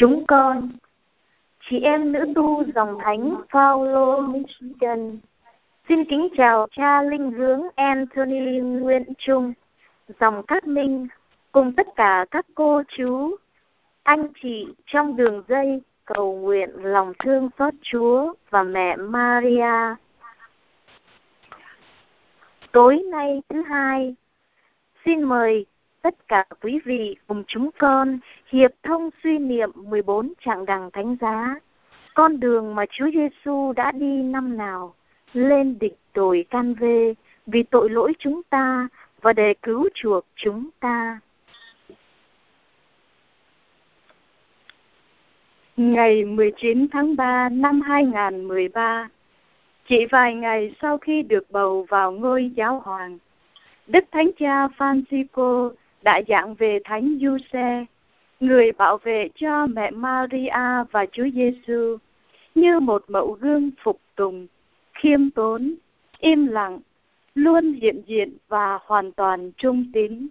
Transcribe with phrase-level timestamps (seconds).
[0.00, 0.68] Chúng con,
[1.60, 5.18] chị em nữ tu dòng thánh Paulo Michigan,
[5.88, 9.52] xin kính chào cha linh hướng Anthony Nguyễn Trung,
[10.20, 11.08] dòng Cát Minh,
[11.52, 13.36] cùng tất cả các cô chú,
[14.02, 19.94] anh chị trong đường dây cầu nguyện lòng thương xót Chúa và mẹ Maria.
[22.72, 24.14] Tối nay thứ hai,
[25.04, 25.66] xin mời
[26.02, 31.16] tất cả quý vị cùng chúng con hiệp thông suy niệm 14 trạng đằng thánh
[31.20, 31.54] giá,
[32.14, 34.94] con đường mà Chúa Giêsu đã đi năm nào,
[35.32, 37.14] lên địch tội can vê
[37.46, 38.88] vì tội lỗi chúng ta
[39.20, 41.20] và để cứu chuộc chúng ta.
[45.76, 49.08] Ngày 19 tháng 3 năm 2013,
[49.86, 53.18] chỉ vài ngày sau khi được bầu vào ngôi giáo hoàng,
[53.86, 55.70] Đức Thánh Cha Francisco
[56.02, 57.84] đã giảng về Thánh Giuse,
[58.40, 61.96] người bảo vệ cho mẹ Maria và Chúa Giêsu
[62.54, 64.46] như một mẫu gương phục tùng,
[64.92, 65.74] khiêm tốn,
[66.18, 66.78] im lặng,
[67.34, 70.28] luôn hiện diện và hoàn toàn trung tín.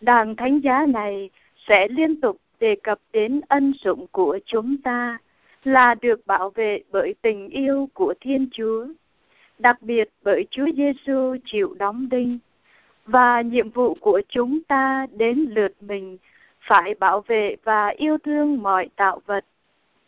[0.00, 5.18] Đàn thánh giá này sẽ liên tục đề cập đến ân dụng của chúng ta
[5.64, 8.86] là được bảo vệ bởi tình yêu của Thiên Chúa,
[9.58, 12.38] đặc biệt bởi Chúa Giêsu chịu đóng đinh
[13.06, 16.18] và nhiệm vụ của chúng ta đến lượt mình
[16.60, 19.44] phải bảo vệ và yêu thương mọi tạo vật,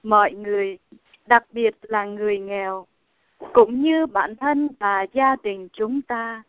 [0.03, 0.79] mọi người,
[1.27, 2.87] đặc biệt là người nghèo,
[3.53, 6.43] cũng như bản thân và gia đình chúng ta.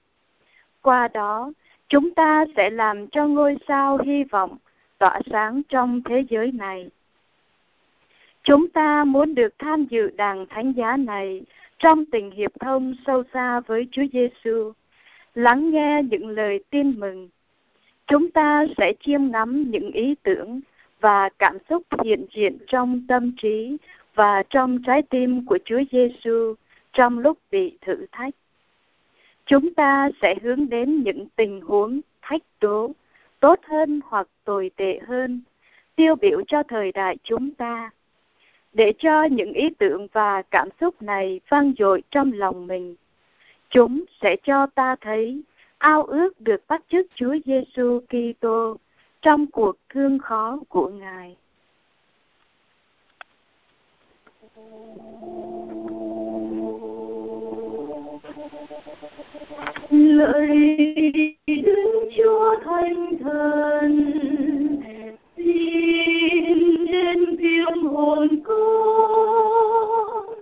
[0.82, 1.52] Qua đó,
[1.90, 4.58] chúng ta sẽ làm cho ngôi sao hy vọng
[4.98, 6.90] tỏa sáng trong thế giới này.
[8.44, 11.42] Chúng ta muốn được tham dự đàn thánh giá này
[11.80, 14.74] trong tình hiệp thông sâu xa với Chúa Giêsu
[15.38, 17.30] lắng nghe những lời tin mừng.
[18.08, 20.60] Chúng ta sẽ chiêm ngắm những ý tưởng
[21.00, 23.78] và cảm xúc hiện diện trong tâm trí
[24.16, 26.54] và trong trái tim của Chúa Giêsu
[26.94, 28.34] trong lúc bị thử thách.
[29.46, 32.92] Chúng ta sẽ hướng đến những tình huống thách đố
[33.40, 35.42] tốt hơn hoặc tồi tệ hơn,
[35.96, 37.90] tiêu biểu cho thời đại chúng ta.
[38.74, 42.96] Để cho những ý tưởng và cảm xúc này vang dội trong lòng mình
[43.70, 45.42] Chúng sẽ cho ta thấy
[45.78, 48.78] ao ước được bắt chước Chúa Giêsu Kitô
[49.22, 51.36] trong cuộc thương khó của Ngài.
[59.90, 64.14] Lời Đức Chúa Thánh Thần,
[65.38, 70.37] xin đến tiếng hồn con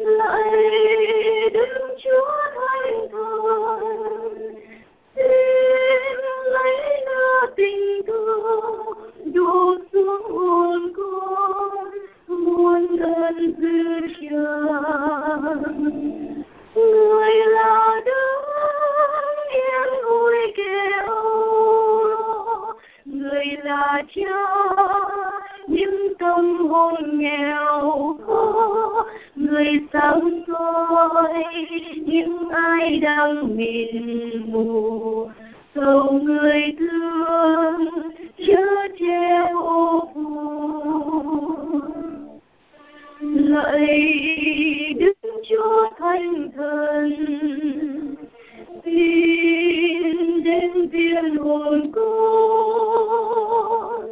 [0.00, 4.54] lại Đức Chúa Thánh Thần,
[5.14, 11.88] xin lấy lửa tình thương đổ xuống hồn con,
[12.26, 16.00] muôn ơn dư trần
[16.74, 18.44] người là đấng
[19.50, 21.06] yên vui kêu
[23.04, 24.36] người là cha
[25.66, 31.44] những tâm hồn nghèo khó, người sáng soi
[31.94, 35.28] những ai đang mịn mù.
[35.74, 37.88] Cầu người thương
[38.46, 39.80] chớ che ô
[43.50, 45.12] lạy đức
[45.48, 47.10] chúa thánh thần
[48.84, 54.10] tin đến tiên hồn con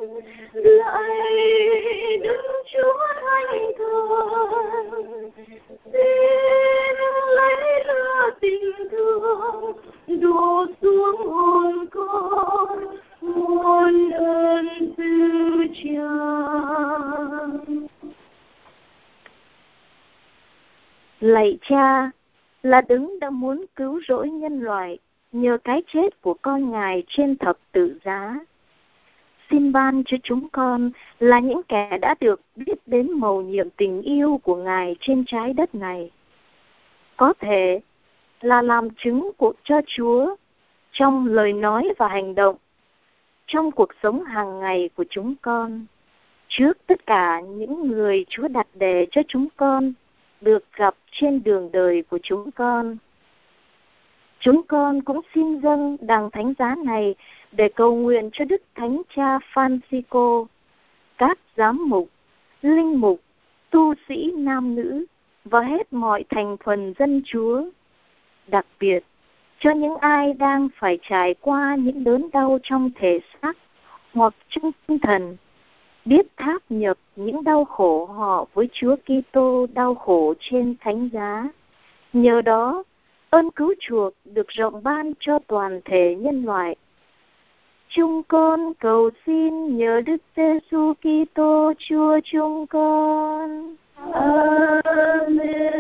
[0.53, 2.43] lại đức
[2.73, 5.31] chúa thánh thần
[5.85, 6.97] xin
[7.37, 9.73] lấy lửa tình thương
[10.21, 12.69] đổ xuống hồn con
[13.21, 15.05] muôn ơn từ
[15.85, 16.09] cha
[21.21, 22.11] lạy cha
[22.63, 24.99] là đứng đã muốn cứu rỗi nhân loại
[25.33, 28.41] nhờ cái chết của con ngài trên thập tự giá.
[29.51, 34.03] Xin ban cho chúng con là những kẻ đã được biết đến mầu nhiệm tình
[34.03, 36.11] yêu của ngài trên trái đất này.
[37.17, 37.81] Có thể
[38.41, 40.37] là làm chứng của cho chúa
[40.93, 42.57] trong lời nói và hành động,
[43.47, 45.87] trong cuộc sống hàng ngày của chúng con,
[46.49, 49.93] trước tất cả những người chúa đặt đề cho chúng con
[50.41, 52.97] được gặp trên đường đời của chúng con.
[54.41, 57.15] Chúng con cũng xin dâng đàng thánh giá này
[57.53, 60.47] để cầu nguyện cho Đức Thánh Cha Francisco,
[61.19, 62.09] các giám mục,
[62.63, 63.21] linh mục,
[63.71, 65.07] tu sĩ nam nữ
[65.45, 67.63] và hết mọi thành phần dân Chúa.
[68.47, 69.05] Đặc biệt,
[69.59, 73.57] cho những ai đang phải trải qua những đớn đau trong thể xác
[74.13, 75.37] hoặc trong tinh thần,
[76.09, 81.49] biết tháp nhập những đau khổ họ với Chúa Kitô đau khổ trên thánh giá.
[82.13, 82.83] Nhờ đó,
[83.31, 86.77] ơn cứu chuộc được rộng ban cho toàn thể nhân loại.
[87.89, 93.77] Chúng con cầu xin nhờ Đức Giêsu Kitô Chúa chúng con.
[94.13, 95.79] Amen.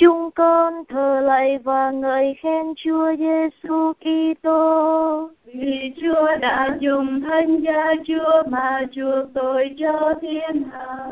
[0.00, 7.60] Chúng con thờ lạy và ngợi khen Chúa Giêsu Kitô vì Chúa đã dùng thân
[7.60, 11.10] gia Chúa mà chuộc tội cho thiên hạ.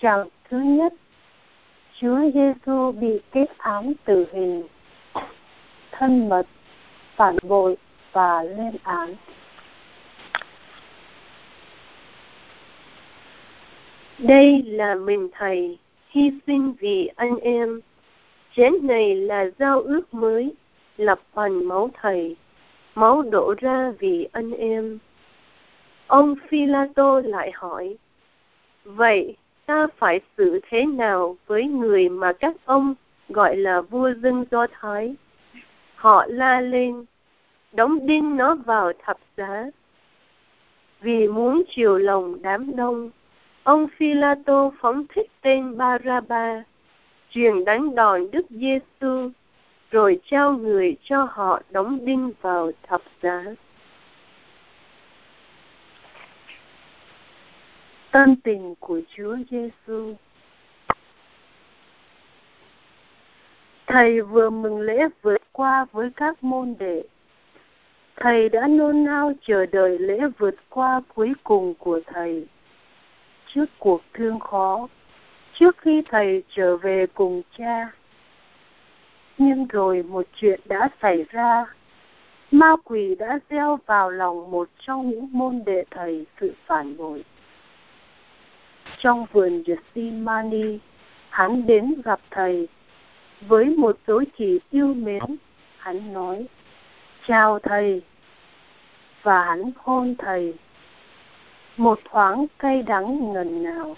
[0.00, 0.92] Trạng thứ nhất,
[2.00, 4.62] Chúa Giêsu bị kết án tử hình,
[5.92, 6.46] thân mật,
[7.16, 7.76] phản bội
[8.12, 9.14] và lên án.
[14.22, 15.78] Đây là mình Thầy
[16.08, 17.80] hy sinh vì anh em.
[18.56, 20.54] Chén này là giao ước mới,
[20.96, 22.36] lập bằng máu Thầy,
[22.94, 24.98] máu đổ ra vì anh em.
[26.06, 27.96] Ông Philato lại hỏi,
[28.84, 29.36] Vậy
[29.66, 32.94] ta phải xử thế nào với người mà các ông
[33.28, 35.14] gọi là vua dân Do Thái?
[35.94, 37.04] Họ la lên,
[37.72, 39.64] đóng đinh nó vào thập giá.
[41.00, 43.10] Vì muốn chiều lòng đám đông,
[43.70, 46.62] Ông Philato phóng thích tên Baraba,
[47.30, 49.30] truyền đánh đòn Đức Giêsu,
[49.90, 53.44] rồi trao người cho họ đóng đinh vào thập giá.
[58.10, 60.14] Tâm tình của Chúa Giêsu.
[63.86, 67.02] Thầy vừa mừng lễ vượt qua với các môn đệ.
[68.16, 72.46] Thầy đã nôn nao chờ đợi lễ vượt qua cuối cùng của Thầy
[73.54, 74.88] trước cuộc thương khó,
[75.52, 77.90] trước khi thầy trở về cùng cha.
[79.38, 81.66] Nhưng rồi một chuyện đã xảy ra.
[82.50, 87.24] Ma quỷ đã gieo vào lòng một trong những môn đệ thầy sự phản bội.
[88.98, 90.78] Trong vườn Gethsemane,
[91.28, 92.68] hắn đến gặp thầy.
[93.40, 95.22] Với một dối chỉ yêu mến,
[95.78, 96.46] hắn nói,
[97.26, 98.02] chào thầy,
[99.22, 100.54] và hắn hôn thầy
[101.80, 103.96] một thoáng cay đắng ngần ngào.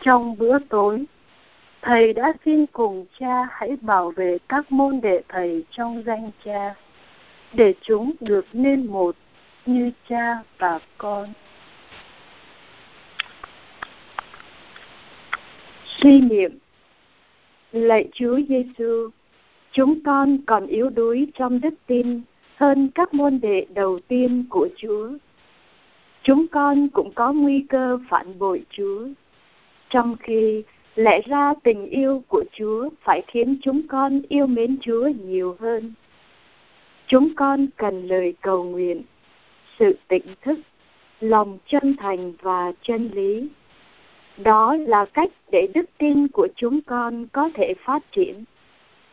[0.00, 1.04] Trong bữa tối,
[1.82, 6.74] Thầy đã xin cùng cha hãy bảo vệ các môn đệ Thầy trong danh cha,
[7.52, 9.16] để chúng được nên một
[9.66, 11.32] như cha và con.
[15.84, 16.58] Suy niệm
[17.72, 19.08] Lạy Chúa Giêsu,
[19.72, 22.22] chúng con còn yếu đuối trong đức tin
[22.56, 25.08] hơn các môn đệ đầu tiên của Chúa
[26.22, 29.06] chúng con cũng có nguy cơ phản bội Chúa.
[29.90, 30.62] Trong khi
[30.94, 35.92] lẽ ra tình yêu của Chúa phải khiến chúng con yêu mến Chúa nhiều hơn.
[37.06, 39.02] Chúng con cần lời cầu nguyện,
[39.78, 40.58] sự tỉnh thức,
[41.20, 43.48] lòng chân thành và chân lý.
[44.36, 48.44] Đó là cách để đức tin của chúng con có thể phát triển,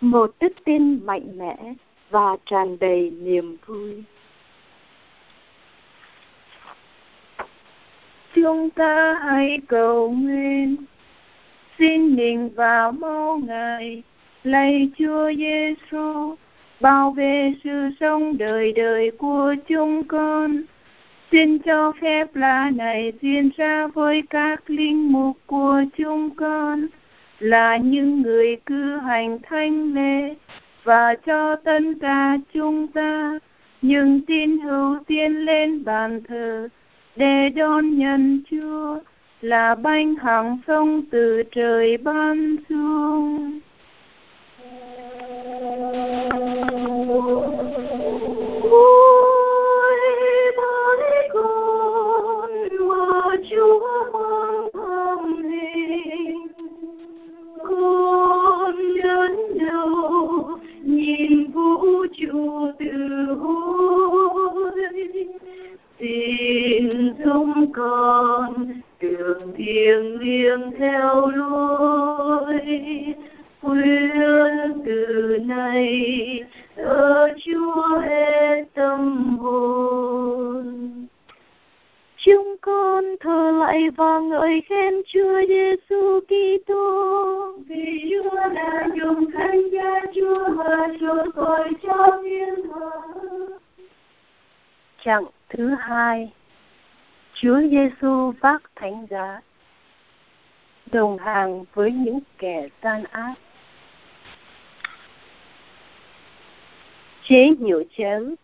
[0.02, 1.74] một đức tin mạnh mẽ
[2.10, 4.04] và tràn đầy niềm vui.
[8.36, 10.76] Chúng ta hãy cầu nguyện.
[11.80, 14.04] Xin nhìn vào máu ngài,
[14.44, 16.36] lạy chúa giêsu,
[16.80, 20.62] bảo vệ sự sống đời đời của chúng con.
[21.31, 26.88] Xin cho phép lá này diễn ra với các linh mục của chúng con,
[27.40, 30.36] là những người cư hành thanh lễ,
[30.83, 33.40] và cho tất cả chúng ta
[33.81, 36.68] những tin hữu tiên lên bàn thờ
[37.19, 38.97] để đón nhận Chúa
[39.42, 43.59] là bánh hàng sông từ trời ban xuống.
[48.71, 49.97] Ôi
[50.57, 52.52] bởi con,
[52.88, 56.47] mà Chúa mang thăm hình,
[57.64, 64.71] con đến đâu nhìn vũ trụ từ hối
[66.00, 72.59] xin chúng con đường thiêng liêng theo lối
[73.62, 76.44] khuyên từ nay
[76.76, 81.08] ở Chúa hết tâm hồn.
[82.26, 87.57] Chúng con thờ lạy và ngợi khen Chúa Giêsu Kitô.
[87.68, 92.90] Vì Chúa đã dùng thánh giá Chúa mà chuộc tội cho thiên hạ.
[95.06, 96.31] Chặng thứ hai.
[97.33, 99.42] Chúa Giêsu vác thánh giá
[100.92, 103.33] đồng hàng với những kẻ gian ác.
[107.23, 108.35] Chế nhiều chén,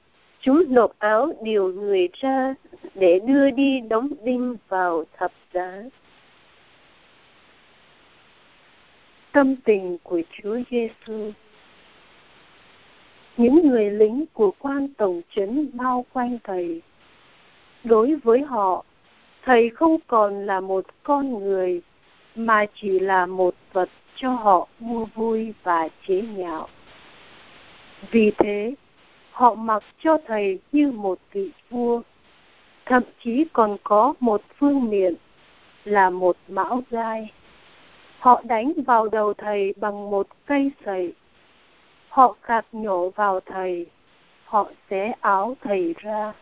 [0.46, 2.56] chúng nộp áo điều người ra
[2.96, 5.84] để đưa đi đóng đinh vào thập giá.
[9.32, 11.32] Tâm tình của Chúa Giêsu
[13.38, 16.82] những người lính của quan tổng trấn bao quanh thầy.
[17.84, 18.86] Đối với họ,
[19.46, 21.82] thầy không còn là một con người,
[22.36, 26.68] mà chỉ là một vật cho họ mua vui và chế nhạo.
[28.12, 28.74] Vì thế,
[29.36, 32.02] họ mặc cho thầy như một vị vua,
[32.86, 35.16] thậm chí còn có một phương miện
[35.84, 37.32] là một mão gai.
[38.20, 41.14] Họ đánh vào đầu thầy bằng một cây sậy
[42.10, 43.86] Họ gạt nhổ vào thầy,
[44.46, 46.34] họ xé áo thầy ra.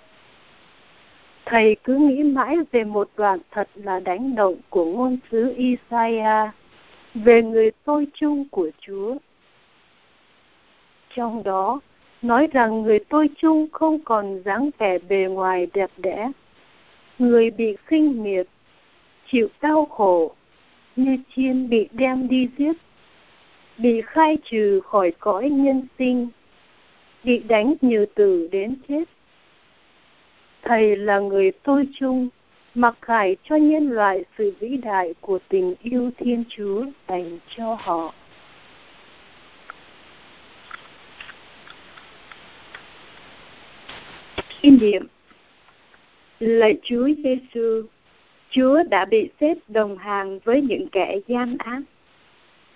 [1.45, 6.49] Thầy cứ nghĩ mãi về một đoạn thật là đánh động của ngôn sứ Isaiah
[7.13, 9.15] về người tôi chung của Chúa.
[11.09, 11.79] Trong đó,
[12.23, 16.31] nói rằng người tôi chung không còn dáng vẻ bề ngoài đẹp đẽ.
[17.19, 18.47] Người bị khinh miệt,
[19.27, 20.35] chịu đau khổ,
[20.95, 22.77] như chiên bị đem đi giết
[23.77, 26.27] bị khai trừ khỏi cõi nhân sinh,
[27.23, 29.03] bị đánh nhiều từ đến chết.
[30.61, 32.29] Thầy là người tôi chung,
[32.75, 37.77] mặc khải cho nhân loại sự vĩ đại của tình yêu Thiên Chúa dành cho
[37.79, 38.13] họ.
[44.63, 45.07] Kinh nghiệm
[46.39, 47.81] Lạy Chúa Giêsu,
[48.49, 51.81] Chúa đã bị xếp đồng hàng với những kẻ gian ác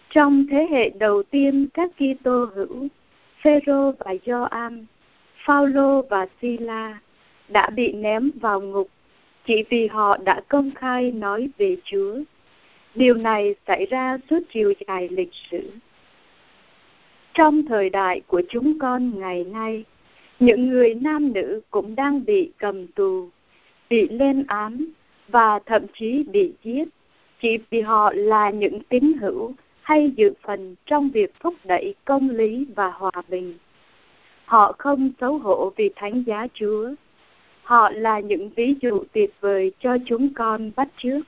[0.10, 2.88] trong thế hệ đầu tiên các Kitô hữu,
[3.41, 4.86] Phêrô và Gioan,
[5.46, 7.00] Phaolô và Sila
[7.48, 8.89] đã bị ném vào ngục
[9.46, 12.15] chỉ vì họ đã công khai nói về Chúa.
[12.96, 15.72] Điều này xảy ra suốt chiều dài lịch sử.
[17.34, 19.84] Trong thời đại của chúng con ngày nay,
[20.39, 23.29] những người nam nữ cũng đang bị cầm tù,
[23.89, 24.86] bị lên án
[25.27, 26.88] và thậm chí bị giết
[27.41, 32.29] chỉ vì họ là những tín hữu hay dự phần trong việc thúc đẩy công
[32.29, 33.58] lý và hòa bình.
[34.46, 36.89] Họ không xấu hổ vì thánh giá Chúa.
[37.63, 41.25] Họ là những ví dụ tuyệt vời cho chúng con bắt chước.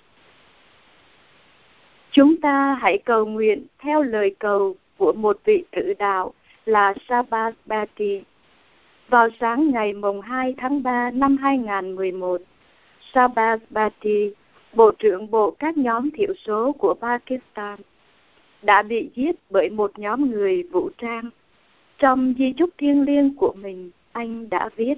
[2.12, 6.34] Chúng ta hãy cầu nguyện theo lời cầu của một vị tử đạo
[6.66, 8.22] là Sabasbati.
[9.10, 12.42] Vào sáng ngày mùng 2 tháng 3 năm 2011,
[13.13, 14.32] Sabasbati,
[14.74, 17.80] Bộ trưởng Bộ các nhóm thiểu số của Pakistan,
[18.62, 21.30] đã bị giết bởi một nhóm người vũ trang.
[21.98, 24.96] Trong di chúc thiêng liêng của mình, anh đã viết,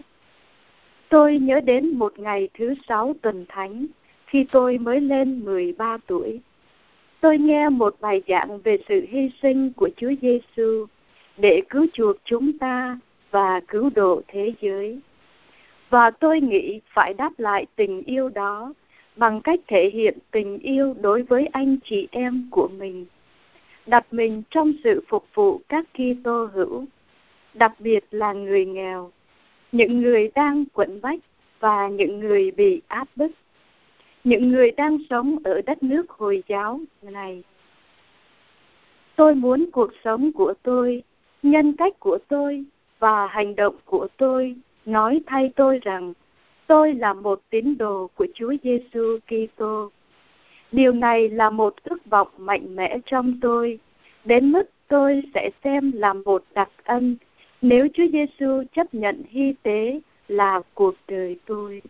[1.09, 3.85] Tôi nhớ đến một ngày thứ sáu tuần thánh,
[4.25, 6.39] khi tôi mới lên 13 tuổi.
[7.21, 10.85] Tôi nghe một bài giảng về sự hy sinh của Chúa Giêsu
[11.37, 12.97] để cứu chuộc chúng ta
[13.31, 14.99] và cứu độ thế giới.
[15.89, 18.73] Và tôi nghĩ phải đáp lại tình yêu đó
[19.15, 23.05] bằng cách thể hiện tình yêu đối với anh chị em của mình
[23.85, 26.85] đặt mình trong sự phục vụ các Kitô hữu,
[27.53, 29.11] đặc biệt là người nghèo,
[29.71, 31.19] những người đang quẩn bách
[31.59, 33.31] và những người bị áp bức,
[34.23, 37.43] những người đang sống ở đất nước Hồi giáo này.
[39.15, 41.03] Tôi muốn cuộc sống của tôi,
[41.43, 42.63] nhân cách của tôi
[43.01, 44.55] và hành động của tôi
[44.85, 46.13] nói thay tôi rằng
[46.67, 49.89] tôi là một tín đồ của Chúa Giêsu Kitô
[50.71, 53.79] Điều này là một ước vọng mạnh mẽ trong tôi,
[54.25, 57.15] đến mức tôi sẽ xem là một đặc ân
[57.61, 61.81] nếu Chúa Giêsu chấp nhận hy tế là cuộc đời tôi.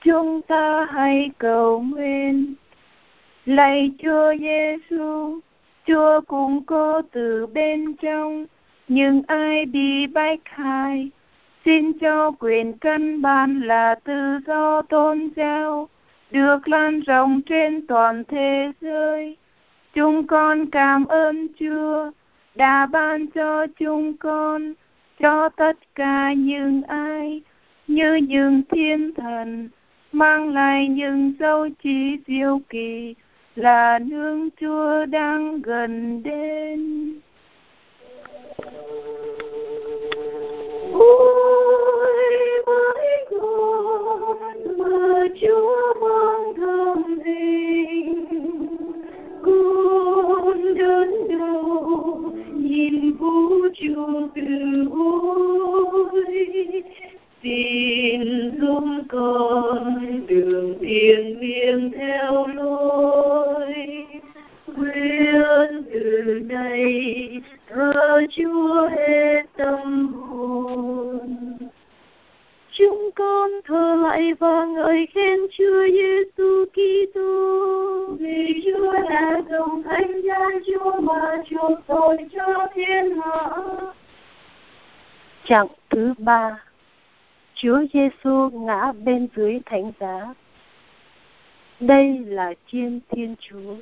[0.00, 2.54] Chúng ta hãy cầu nguyện.
[3.46, 5.40] Lạy Chúa Giêsu,
[5.86, 8.46] Chúa cũng có từ bên trong,
[8.88, 11.10] nhưng ai bị bách hại
[11.64, 15.88] xin cho quyền căn bản là tự do tôn giáo,
[16.30, 19.36] được lan rộng trên toàn thế giới.
[19.94, 22.10] Chúng con cảm ơn Chúa,
[22.54, 24.74] đã ban cho chúng con,
[25.20, 27.42] cho tất cả những ai
[27.86, 29.68] như những thiên thần,
[30.12, 33.14] mang lại những dấu chỉ diệu kỳ
[33.56, 37.14] là nương Chúa đang gần đến.
[45.40, 48.26] Chúa mang thơm hình,
[49.42, 56.24] con đơn đâu nhìn vũ trụ từ hối
[57.44, 63.74] xin giúp con đường thiền liêng theo lối
[64.66, 67.30] Nguyện từ nay
[67.68, 71.36] thờ Chúa hết tâm hồn.
[72.70, 80.22] Chúng con thờ lại và ngợi khen Chúa Giêsu Kitô vì Chúa đã dùng thánh
[80.22, 83.50] giá Chúa mà chuộc tội cho thiên hạ.
[85.44, 86.64] Chặng thứ ba
[87.54, 90.34] Chúa Giêsu ngã bên dưới thánh giá.
[91.80, 93.74] Đây là chiên Thiên Chúa.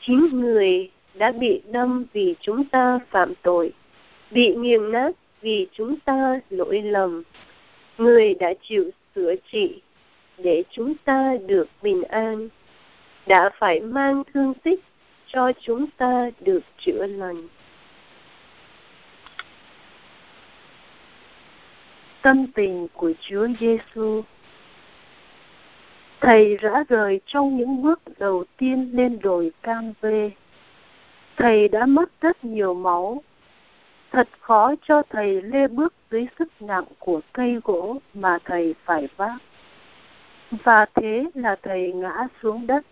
[0.00, 3.72] Chính người đã bị đâm vì chúng ta phạm tội,
[4.30, 7.22] bị nghiền nát vì chúng ta lỗi lầm.
[7.98, 9.80] Người đã chịu sửa trị
[10.38, 12.48] để chúng ta được bình an,
[13.26, 14.80] đã phải mang thương tích
[15.26, 17.48] cho chúng ta được chữa lành.
[22.24, 24.22] Tâm tình của Chúa Giêsu
[26.20, 30.30] Thầy rã rời trong những bước đầu tiên lên đồi Cam Vê.
[31.36, 33.22] Thầy đã mất rất nhiều máu.
[34.12, 39.08] Thật khó cho thầy lê bước dưới sức nặng của cây gỗ mà thầy phải
[39.16, 39.36] vác.
[40.50, 42.84] Và thế là thầy ngã xuống đất.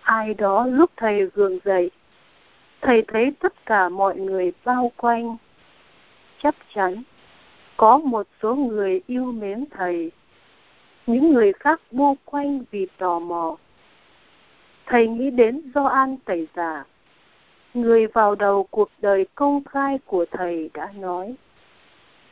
[0.00, 1.90] Ai đó lúc thầy gượng dậy,
[2.80, 5.36] thầy thấy tất cả mọi người bao quanh.
[6.38, 7.02] Chắc chắn,
[7.76, 10.10] có một số người yêu mến thầy
[11.06, 13.56] những người khác bu quanh vì tò mò.
[14.86, 16.84] Thầy nghĩ đến Gioan Tẩy Giả,
[17.74, 21.34] người vào đầu cuộc đời công khai của thầy đã nói,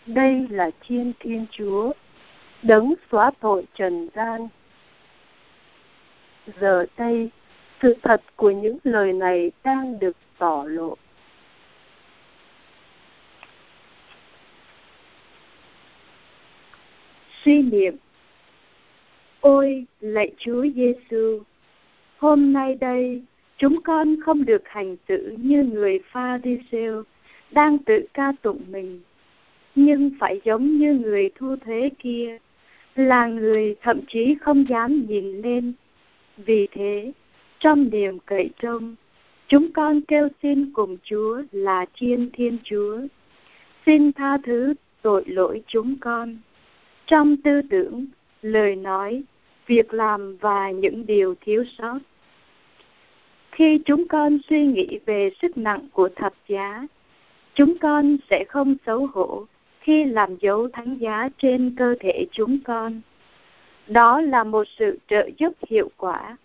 [0.07, 1.93] đây là chiên Thiên Chúa,
[2.63, 4.49] đấng xóa tội trần gian.
[6.61, 7.31] Giờ đây,
[7.83, 10.97] sự thật của những lời này đang được tỏ lộ.
[17.45, 17.97] Suy niệm
[19.41, 21.41] Ôi, lạy Chúa Giêsu,
[22.17, 23.23] hôm nay đây
[23.57, 27.03] chúng con không được hành xử như người pha ri siêu
[27.51, 29.01] đang tự ca tụng mình,
[29.75, 32.39] nhưng phải giống như người thu thế kia,
[32.95, 35.73] là người thậm chí không dám nhìn lên.
[36.37, 37.13] Vì thế,
[37.59, 38.95] trong niềm cậy trông,
[39.49, 42.99] chúng con kêu xin cùng Chúa là Chiên Thiên Chúa,
[43.87, 46.37] xin tha thứ tội lỗi chúng con.
[47.13, 48.07] Trong tư tưởng,
[48.43, 49.23] lời nói,
[49.67, 51.99] việc làm và những điều thiếu sót.
[53.51, 56.87] Khi chúng con suy nghĩ về sức nặng của thập giá,
[57.55, 59.47] chúng con sẽ không xấu hổ
[59.81, 63.01] khi làm dấu thánh giá trên cơ thể chúng con.
[63.87, 66.37] Đó là một sự trợ giúp hiệu quả,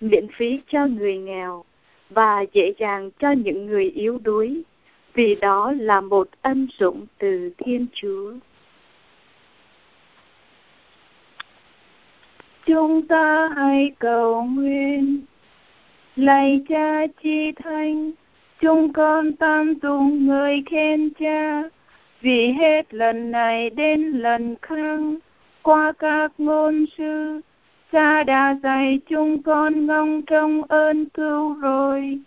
[0.00, 1.64] miễn phí cho người nghèo
[2.10, 4.62] và dễ dàng cho những người yếu đuối,
[5.14, 8.32] vì đó là một ân sủng từ Thiên Chúa.
[12.66, 15.20] Chúng ta hãy cầu nguyện.
[16.16, 18.10] Lạy cha chi thanh
[18.60, 21.62] chúng con tam tùng người khen cha.
[22.20, 25.00] Vì hết lần này đến lần khác,
[25.62, 27.40] qua các ngôn sư,
[27.92, 32.18] cha đã dạy chúng con ngóng trong ơn cứu rồi.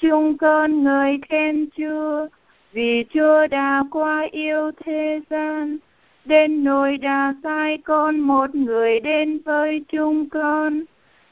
[0.00, 2.26] Chúng con người khen chúa,
[2.72, 5.78] vì chúa đã qua yêu thế gian
[6.26, 10.82] đến nỗi đã sai con một người đến với chúng con,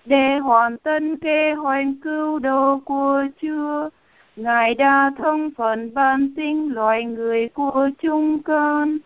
[0.04, 3.88] để hoàn tân kế hoạch cứu độ của Chúa.
[4.36, 8.98] Ngài đã thông phần ban sinh loài người của chúng con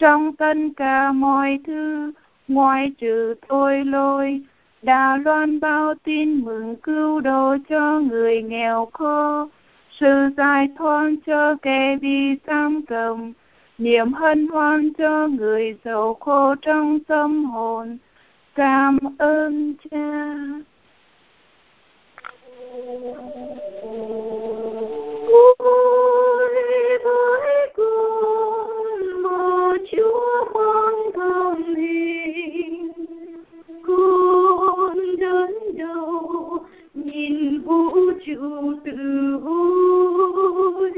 [0.00, 2.12] trong tất cả mọi thứ
[2.48, 4.40] ngoài trừ tôi lôi
[4.82, 9.48] đã loan bao tin mừng cứu độ cho người nghèo khổ
[9.90, 13.32] sự giải thoát cho kẻ bị giam cầm
[13.80, 17.98] niềm hân hoan cho người giàu khô trong tâm hồn
[18.54, 20.24] cảm ơn cha
[25.58, 26.54] Ôi
[27.04, 32.92] với con một Chúa con thông minh
[33.82, 36.58] con đớn đầu
[36.94, 37.90] nhìn vũ
[38.26, 40.90] trụ từ vui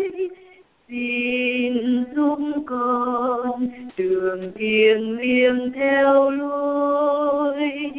[0.93, 7.91] xin giúp con đường thiêng liêng theo lối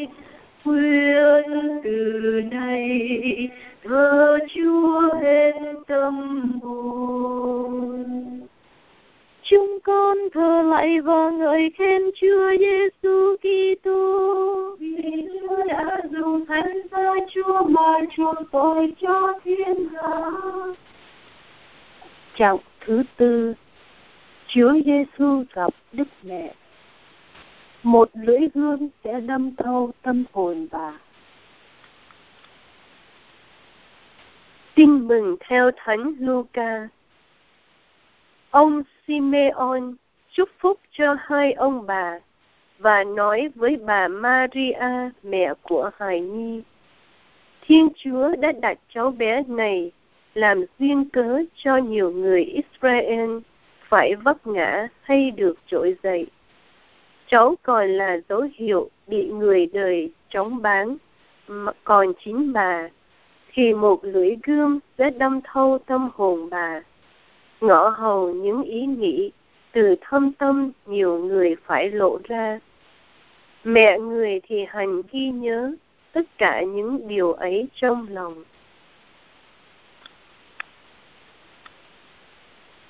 [0.63, 1.43] khuyên
[1.83, 3.49] từ nay.
[3.83, 5.53] Thờ chúa hết
[5.87, 8.05] tâm hồn.
[9.43, 14.75] Chúng con thờ lại và ngợi khen Chúa Giêsu Kitô.
[14.79, 20.31] Vì Chúa đã dùng thánh giá Chúa mà chuộc tội cho thiên hạ.
[22.35, 23.53] chào thứ tư
[24.47, 26.53] Chúa Giêsu gặp Đức Mẹ
[27.83, 30.93] một lưỡi gươm sẽ đâm thâu tâm hồn bà.
[34.75, 36.87] Tin mừng theo Thánh Luca.
[38.49, 39.93] Ông Simeon
[40.31, 42.19] chúc phúc cho hai ông bà
[42.79, 46.61] và nói với bà Maria, mẹ của Hài Nhi.
[47.61, 49.91] Thiên Chúa đã đặt cháu bé này
[50.33, 53.37] làm duyên cớ cho nhiều người Israel
[53.89, 56.27] phải vấp ngã hay được trỗi dậy.
[57.27, 60.97] Cháu còn là dấu hiệu bị người đời chống bán,
[61.83, 62.89] còn chính bà
[63.53, 66.81] thì một lưỡi gươm sẽ đâm thâu tâm hồn bà,
[67.61, 69.31] ngõ hầu những ý nghĩ
[69.71, 72.59] từ thâm tâm nhiều người phải lộ ra.
[73.63, 75.71] Mẹ người thì hành ghi nhớ
[76.11, 78.43] tất cả những điều ấy trong lòng.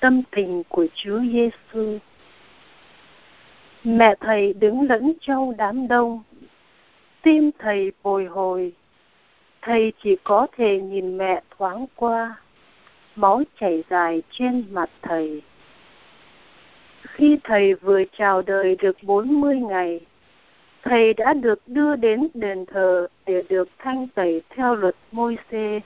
[0.04, 1.98] Tâm tình của Chúa Giêsu.
[3.84, 6.22] Mẹ thầy đứng lẫn trong đám đông,
[7.22, 8.72] tim thầy bồi hồi.
[9.62, 12.36] Thầy chỉ có thể nhìn mẹ thoáng qua,
[13.16, 15.42] máu chảy dài trên mặt thầy.
[17.02, 20.00] Khi thầy vừa chào đời được 40 ngày,
[20.82, 25.80] thầy đã được đưa đến đền thờ để được thanh tẩy theo luật môi xê.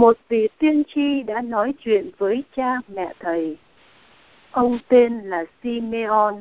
[0.00, 3.56] Một vị tiên tri đã nói chuyện với cha mẹ thầy.
[4.50, 6.34] Ông tên là Simeon.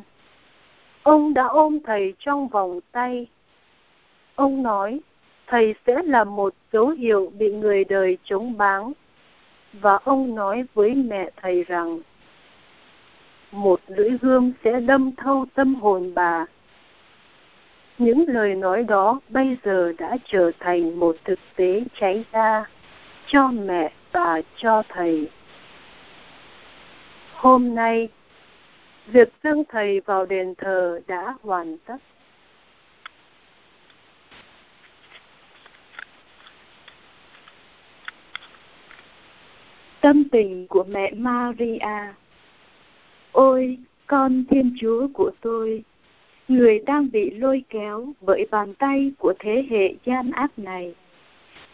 [1.03, 3.27] Ông đã ôm thầy trong vòng tay.
[4.35, 4.99] Ông nói,
[5.47, 8.91] thầy sẽ là một dấu hiệu bị người đời chống báng.
[9.73, 11.99] Và ông nói với mẹ thầy rằng,
[13.51, 16.45] một lưỡi gươm sẽ đâm thâu tâm hồn bà.
[17.97, 22.65] Những lời nói đó bây giờ đã trở thành một thực tế cháy ra
[23.31, 25.29] cho mẹ và cho thầy.
[27.33, 28.09] Hôm nay,
[29.07, 31.97] việc dâng thầy vào đền thờ đã hoàn tất.
[40.01, 42.13] Tâm tình của mẹ Maria
[43.31, 45.83] Ôi, con Thiên Chúa của tôi,
[46.47, 50.93] người đang bị lôi kéo bởi bàn tay của thế hệ gian ác này,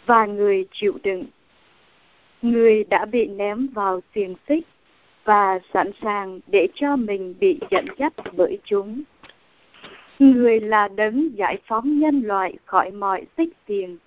[0.06, 1.26] và người chịu đựng.
[2.45, 4.67] Người đã bị ném vào xiềng xích
[5.23, 9.03] và sẵn sàng để cho mình bị dẫn dắt bởi chúng.
[10.19, 13.97] Người là đấng giải phóng nhân loại khỏi mọi xích xiềng.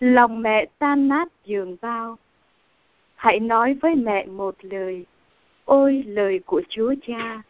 [0.00, 2.18] Lòng mẹ tan nát giường bao.
[3.14, 5.04] Hãy nói với mẹ một lời
[5.66, 7.42] Ôi lời của Chúa Cha,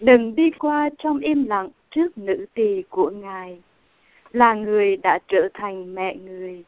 [0.00, 3.58] đừng đi qua trong im lặng trước nữ tỳ của Ngài,
[4.32, 6.64] là người đã trở thành mẹ người.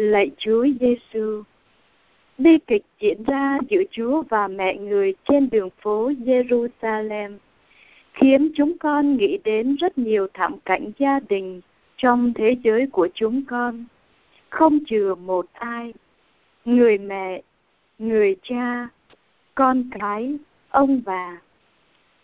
[0.00, 1.42] Lạy Chúa Giêsu,
[2.38, 7.36] bi kịch diễn ra giữa Chúa và mẹ người trên đường phố Jerusalem
[8.12, 11.60] khiến chúng con nghĩ đến rất nhiều thảm cảnh gia đình
[11.96, 13.84] trong thế giới của chúng con,
[14.48, 15.92] không chừa một ai,
[16.64, 17.42] người mẹ,
[17.98, 18.88] người cha,
[19.54, 20.36] con cái,
[20.70, 21.40] ông bà.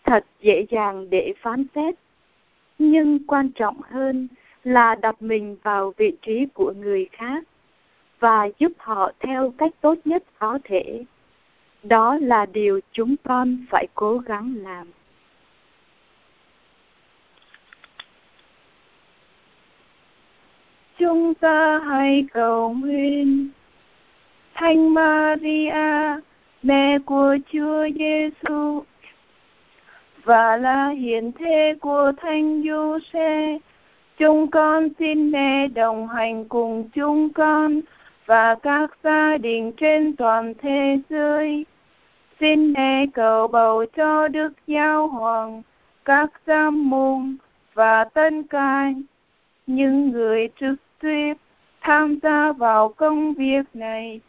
[0.03, 1.95] Thật dễ dàng để phán xét,
[2.79, 4.27] nhưng quan trọng hơn
[4.63, 7.43] là đặt mình vào vị trí của người khác
[8.19, 11.03] và giúp họ theo cách tốt nhất có thể.
[11.83, 14.87] Đó là điều chúng con phải cố gắng làm.
[20.97, 23.49] Chúng ta hãy cầu nguyện.
[24.53, 26.19] Thánh Maria,
[26.63, 28.83] mẹ của Chúa Giêsu
[30.23, 33.57] và là hiện thế của Thánh Giuse.
[34.17, 37.81] Chúng con xin mẹ đồng hành cùng chúng con
[38.27, 41.65] và các gia đình trên toàn thế giới.
[42.39, 45.61] Xin mẹ cầu bầu cho Đức Giáo Hoàng,
[46.05, 47.37] các giám môn
[47.73, 48.95] và tân cai,
[49.67, 51.33] những người trực tiếp
[51.81, 54.21] tham gia vào công việc này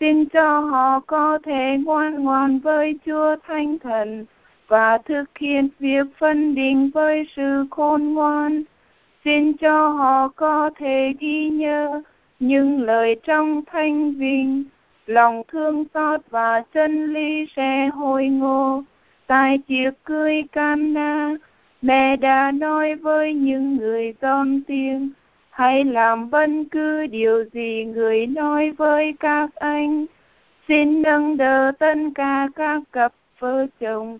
[0.00, 4.24] Xin cho họ có thể ngoan ngoan với Chúa Thánh Thần
[4.68, 8.62] và thực hiện việc phân định với sự khôn ngoan.
[9.24, 12.02] Xin cho họ có thể ghi nhớ
[12.40, 14.64] những lời trong thanh vinh,
[15.06, 18.82] lòng thương xót và chân lý sẽ hồi ngô.
[19.26, 21.36] Tại chiếc cưới Cana,
[21.82, 25.10] mẹ đã nói với những người con tiếng,
[25.50, 30.06] hãy làm bất cứ điều gì người nói với các anh.
[30.68, 34.18] Xin nâng đỡ tất cả các cặp vợ chồng,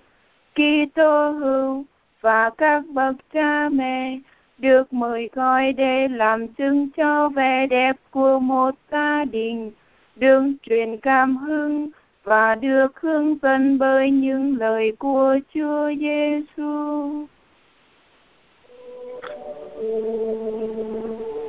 [0.54, 1.84] Kitô hữu
[2.20, 4.18] và các bậc cha mẹ
[4.58, 9.70] được mời gọi để làm chứng cho vẻ đẹp của một gia đình,
[10.16, 11.90] được truyền cảm hứng
[12.24, 17.26] và được hướng dẫn bởi những lời của Chúa Giêsu.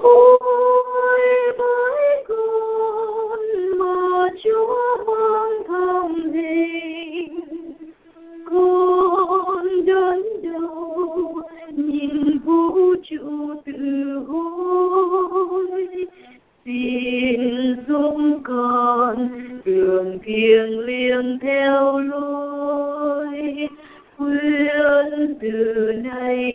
[0.01, 0.39] Ôi
[1.57, 3.39] với con
[3.79, 7.39] mà Chúa mang thầm hình,
[8.45, 10.96] con đến đâu
[11.77, 16.05] nhìn vũ trụ từ hối
[16.65, 19.29] xin dũng con
[19.65, 23.67] đường thiêng liêng theo lối
[24.17, 26.53] khuyên từ nay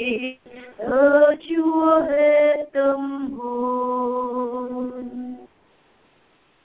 [0.77, 5.03] ở Chúa hết tâm hồn.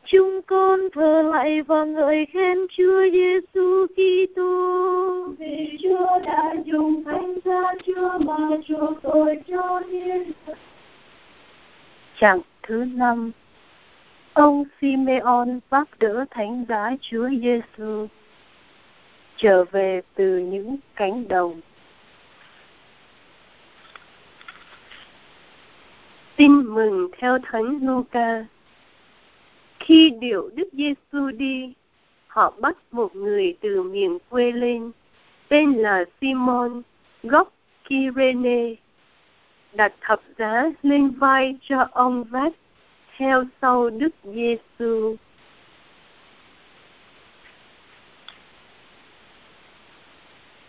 [0.09, 7.35] Chúng con thờ lạy và ngợi khen Chúa Giêsu Kitô vì Chúa đã dùng thánh
[7.45, 10.31] giá Chúa mà chuộc tội cho thiên
[12.19, 13.31] Chặng thứ năm
[14.33, 18.07] Ông Simeon vác đỡ thánh giá Chúa Giêsu
[19.37, 21.61] trở về từ những cánh đồng.
[26.35, 28.45] Tin mừng theo Thánh Luca.
[29.87, 31.73] Khi điệu Đức Giêsu đi,
[32.27, 34.91] họ bắt một người từ miền quê lên,
[35.47, 36.81] tên là Simon,
[37.23, 37.53] gốc
[37.89, 38.73] Kyrene,
[39.73, 42.53] đặt thập giá lên vai cho ông vác
[43.17, 45.15] theo sau Đức Giêsu.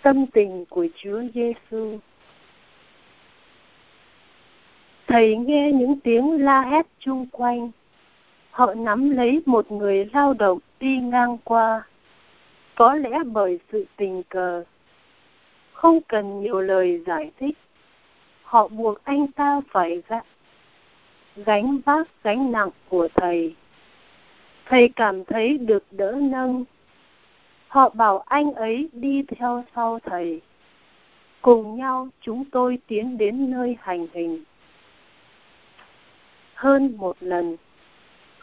[0.03, 1.99] Tâm tình của Chúa Giêsu.
[5.07, 7.71] Thầy nghe những tiếng la hét chung quanh.
[8.59, 11.83] Họ nắm lấy một người lao động đi ngang qua.
[12.75, 14.65] Có lẽ bởi sự tình cờ.
[15.73, 17.59] Không cần nhiều lời giải thích.
[18.43, 20.25] Họ buộc anh ta phải gánh,
[21.37, 23.55] gánh vác gánh nặng của thầy.
[24.67, 26.65] Thầy cảm thấy được đỡ nâng.
[27.69, 30.41] Họ bảo anh ấy đi theo sau thầy.
[31.43, 34.45] Cùng nhau chúng tôi tiến đến nơi hành hình.
[36.55, 37.57] Hơn một lần,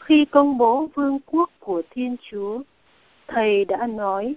[0.05, 2.59] khi công bố vương quốc của Thiên Chúa,
[3.27, 4.35] thầy đã nói,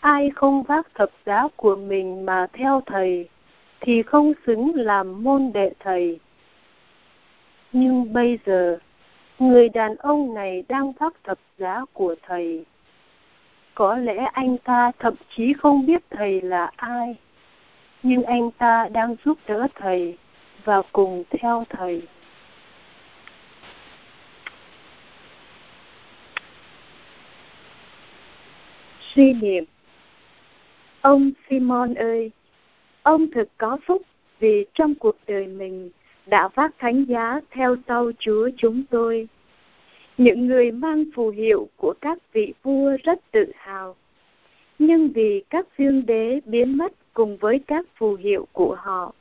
[0.00, 3.28] ai không vác thập giá của mình mà theo thầy,
[3.80, 6.18] thì không xứng làm môn đệ thầy.
[7.72, 8.78] Nhưng bây giờ,
[9.38, 12.64] người đàn ông này đang vác thập giá của thầy.
[13.74, 17.16] Có lẽ anh ta thậm chí không biết thầy là ai,
[18.02, 20.18] nhưng anh ta đang giúp đỡ thầy
[20.64, 22.02] và cùng theo thầy.
[29.14, 29.64] Suy niệm
[31.00, 32.30] Ông Simon ơi,
[33.02, 34.02] ông thực có phúc
[34.40, 35.90] vì trong cuộc đời mình
[36.26, 39.28] đã phát thánh giá theo sau Chúa chúng tôi.
[40.18, 43.96] Những người mang phù hiệu của các vị vua rất tự hào.
[44.78, 49.14] Nhưng vì các vương đế biến mất cùng với các phù hiệu của họ,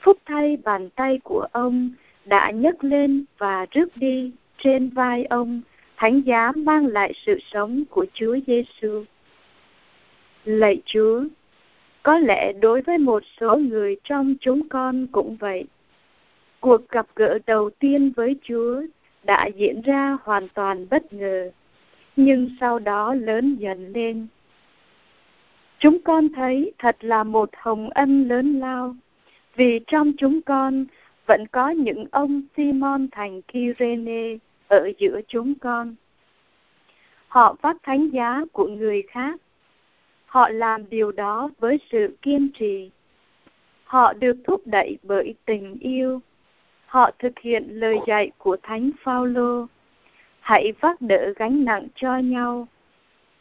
[0.00, 1.90] phúc thay bàn tay của ông
[2.24, 5.60] đã nhấc lên và rước đi trên vai ông
[6.00, 9.04] thánh giá mang lại sự sống của Chúa Giêsu.
[10.44, 11.24] Lạy Chúa,
[12.02, 15.64] có lẽ đối với một số người trong chúng con cũng vậy.
[16.60, 18.82] Cuộc gặp gỡ đầu tiên với Chúa
[19.24, 21.50] đã diễn ra hoàn toàn bất ngờ,
[22.16, 24.26] nhưng sau đó lớn dần lên.
[25.78, 28.96] Chúng con thấy thật là một hồng ân lớn lao,
[29.56, 30.84] vì trong chúng con
[31.26, 34.36] vẫn có những ông Simon thành Kyrene
[34.70, 35.94] ở giữa chúng con.
[37.28, 39.40] Họ phát thánh giá của người khác.
[40.26, 42.90] Họ làm điều đó với sự kiên trì.
[43.84, 46.20] Họ được thúc đẩy bởi tình yêu
[46.90, 49.66] họ thực hiện lời dạy của Thánh Phaolô.
[50.40, 52.68] Hãy vác đỡ gánh nặng cho nhau.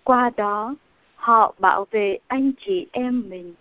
[0.04, 0.76] Qua đó,
[1.16, 3.54] họ bảo vệ anh chị em mình.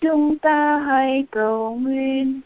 [0.00, 2.40] Chúng ta hãy cầu nguyện.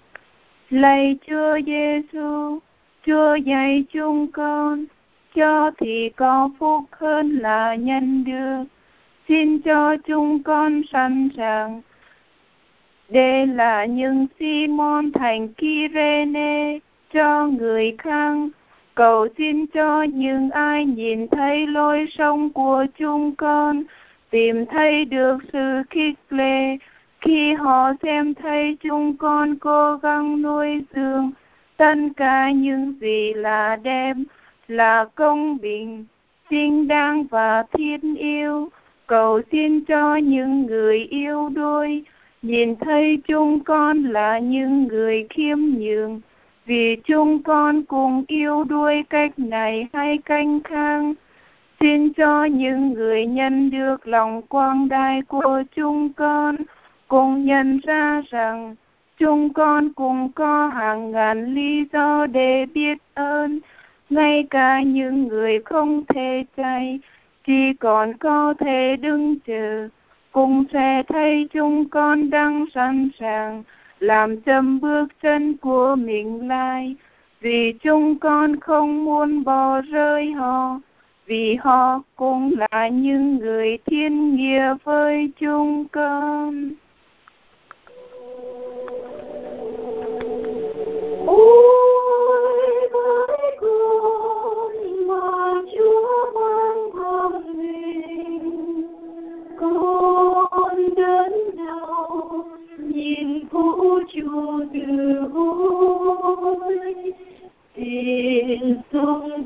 [0.74, 2.58] Lạy Chúa Giêsu,
[3.06, 4.84] Chúa dạy chúng con,
[5.34, 8.64] cho thì có phúc hơn là nhân được.
[9.28, 11.82] Xin cho chúng con sẵn sàng
[13.08, 16.78] đây là những Simon thành Kyrene
[17.12, 18.34] cho người khác.
[18.94, 23.82] Cầu xin cho những ai nhìn thấy lối sống của chúng con,
[24.30, 26.76] tìm thấy được sự khích lệ
[27.24, 31.30] khi họ xem thấy chúng con cố gắng nuôi dưỡng
[31.76, 34.14] tất cả những gì là đẹp,
[34.68, 36.04] là công bình,
[36.50, 38.68] xứng đáng và thiên yêu.
[39.06, 42.02] Cầu xin cho những người yêu đôi
[42.42, 46.20] nhìn thấy chúng con là những người khiêm nhường
[46.66, 51.14] vì chúng con cùng yêu đuôi cách này hay canh khang
[51.80, 56.56] xin cho những người nhân được lòng quang đại của chúng con
[57.14, 58.74] cùng nhận ra rằng
[59.18, 63.60] chúng con cùng có hàng ngàn lý do để biết ơn.
[64.10, 67.00] Ngay cả những người không thể chạy,
[67.46, 69.88] chỉ còn có thể đứng chờ.
[70.32, 73.62] Cùng sẽ thấy chúng con đang sẵn sàng,
[74.00, 76.96] làm chậm bước chân của mình lại.
[77.40, 80.80] Vì chúng con không muốn bỏ rơi họ,
[81.26, 86.70] vì họ cũng là những người thiên nghĩa với chúng con.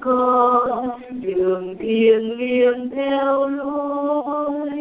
[0.00, 0.88] Con
[1.20, 4.78] đường thiêng liêng theo lối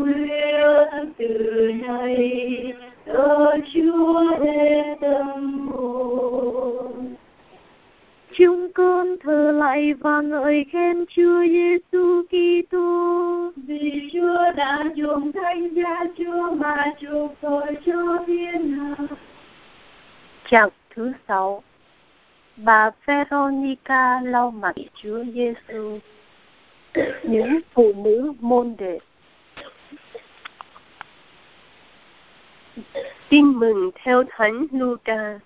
[0.00, 2.72] nguyện từ nay
[3.06, 7.14] ở chúa để tâm hồn
[8.40, 15.74] chúng con thờ lại và ngợi khen Chúa Giêsu Kitô vì Chúa đã dùng thánh
[15.74, 18.94] giá Chúa mà chuộc tội cho thiên hạ.
[20.50, 21.62] Chặng thứ sáu
[22.56, 25.98] Bà Veronica lau mặt Chúa Giêsu.
[27.22, 28.98] Những phụ nữ môn đệ.
[33.28, 35.38] Tin mừng theo Thánh Luca.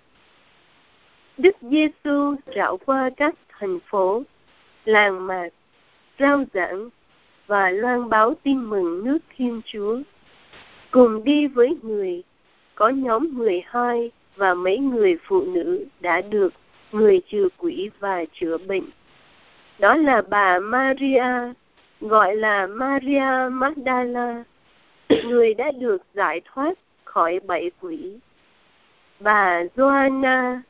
[1.39, 4.23] Đức Giêsu rảo qua các thành phố,
[4.85, 5.49] làng mạc,
[6.19, 6.89] rao giảng
[7.47, 9.99] và loan báo tin mừng nước Thiên Chúa.
[10.91, 12.23] Cùng đi với người,
[12.75, 16.53] có nhóm 12 và mấy người phụ nữ đã được
[16.93, 18.85] người trừ quỷ và chữa bệnh.
[19.79, 21.53] Đó là bà Maria,
[22.01, 24.45] gọi là Maria Magdala,
[25.25, 26.79] người đã được giải thoát
[27.15, 28.19] khỏi bảy quỷ.
[29.21, 30.61] Bà Joanna,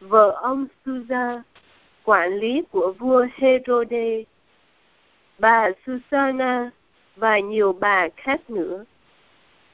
[0.00, 1.42] vợ ông Susa,
[2.04, 4.22] quản lý của vua Herode,
[5.38, 6.70] bà Susanna
[7.16, 8.84] và nhiều bà khác nữa.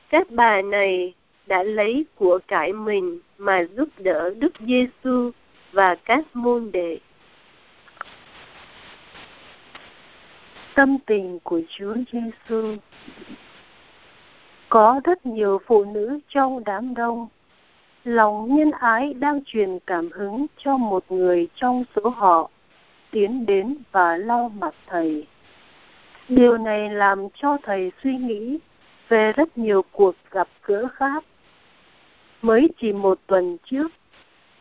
[0.08, 1.14] Các bà này
[1.46, 5.30] đã lấy của cải mình mà giúp đỡ Đức Giêsu
[5.72, 6.98] và các môn đệ.
[10.74, 12.76] Tâm tình của Chúa Giêsu
[14.68, 17.28] có rất nhiều phụ nữ trong đám đông
[18.04, 22.50] lòng nhân ái đang truyền cảm hứng cho một người trong số họ
[23.10, 25.26] tiến đến và lau mặt thầy.
[26.28, 28.58] Điều này làm cho thầy suy nghĩ
[29.08, 31.24] về rất nhiều cuộc gặp gỡ khác.
[32.42, 33.88] Mới chỉ một tuần trước,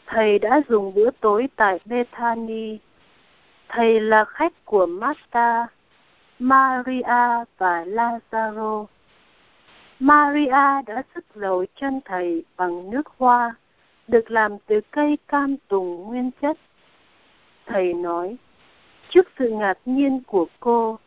[0.05, 2.77] thầy đã dùng bữa tối tại Bethany.
[3.69, 5.67] Thầy là khách của Martha,
[6.39, 8.85] Maria và Lazaro.
[9.99, 13.55] Maria đã sức lội chân thầy bằng nước hoa,
[14.07, 16.57] được làm từ cây cam tùng nguyên chất.
[17.65, 18.37] Thầy nói,
[19.09, 20.99] trước sự ngạc nhiên của cô,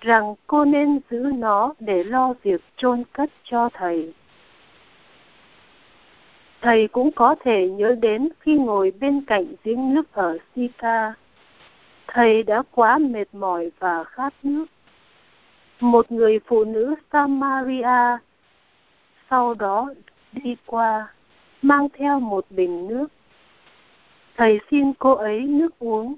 [0.00, 4.12] rằng cô nên giữ nó để lo việc chôn cất cho thầy.
[6.60, 11.14] Thầy cũng có thể nhớ đến khi ngồi bên cạnh giếng nước ở Sika.
[12.06, 14.66] Thầy đã quá mệt mỏi và khát nước.
[15.80, 18.18] Một người phụ nữ Samaria
[19.30, 19.92] sau đó
[20.32, 21.08] đi qua,
[21.62, 23.06] mang theo một bình nước.
[24.36, 26.14] Thầy xin cô ấy nước uống.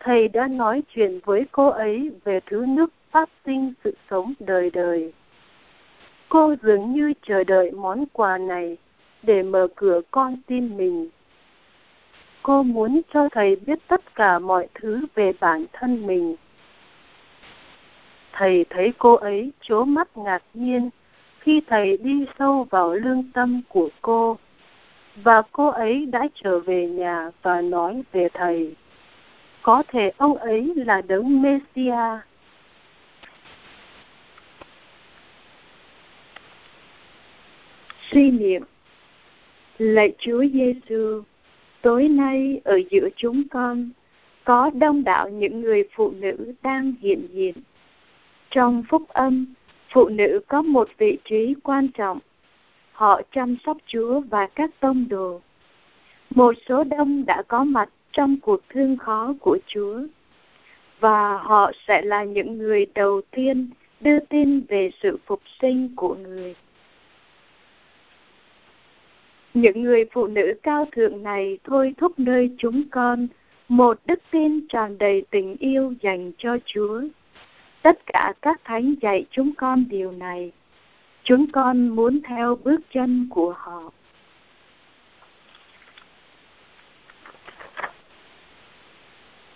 [0.00, 4.70] Thầy đã nói chuyện với cô ấy về thứ nước phát sinh sự sống đời
[4.70, 5.12] đời.
[6.28, 8.76] Cô dường như chờ đợi món quà này
[9.22, 11.08] để mở cửa con tim mình.
[12.42, 16.36] Cô muốn cho thầy biết tất cả mọi thứ về bản thân mình.
[18.32, 20.90] Thầy thấy cô ấy chố mắt ngạc nhiên
[21.50, 24.38] khi thầy đi sâu vào lương tâm của cô,
[25.16, 28.74] và cô ấy đã trở về nhà và nói về thầy,
[29.62, 32.20] có thể ông ấy là đấng messia.
[38.10, 38.62] Suy niệm,
[39.78, 41.22] lạy chúa giêsu
[41.82, 43.90] tối nay ở giữa chúng con
[44.44, 47.54] có đông đảo những người phụ nữ đang hiện diện
[48.50, 49.46] trong phúc âm
[49.92, 52.18] phụ nữ có một vị trí quan trọng.
[52.92, 55.40] Họ chăm sóc Chúa và các tông đồ.
[56.30, 60.00] Một số đông đã có mặt trong cuộc thương khó của Chúa
[61.00, 63.70] và họ sẽ là những người đầu tiên
[64.00, 66.54] đưa tin về sự phục sinh của người.
[69.54, 73.26] Những người phụ nữ cao thượng này thôi thúc nơi chúng con
[73.68, 77.02] một đức tin tràn đầy tình yêu dành cho Chúa.
[77.82, 80.52] Tất cả các thánh dạy chúng con điều này.
[81.22, 83.92] Chúng con muốn theo bước chân của họ.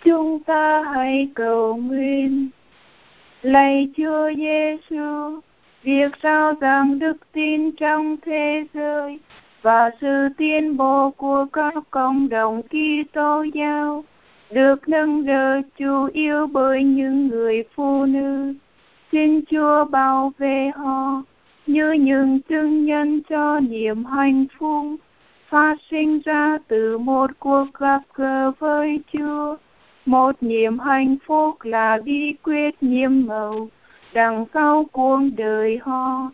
[0.03, 2.49] Chúng ta hãy cầu nguyện.
[3.41, 5.39] Lạy Chúa Giêsu,
[5.83, 9.19] việc sao rằng đức tin trong thế giới
[9.61, 14.03] và sự tiến bộ của các cộng đồng Kitô giáo
[14.51, 18.53] được nâng đỡ chủ yếu bởi những người phụ nữ.
[19.11, 21.23] Xin Chúa bảo vệ họ
[21.67, 24.85] như những chứng nhân cho niềm hạnh phúc
[25.49, 29.55] phát sinh ra từ một cuộc gặp gỡ với Chúa.
[30.05, 33.67] Một niềm hạnh phúc là bí quyết nhiệm màu
[34.13, 36.31] đằng sau cuộc đời họ.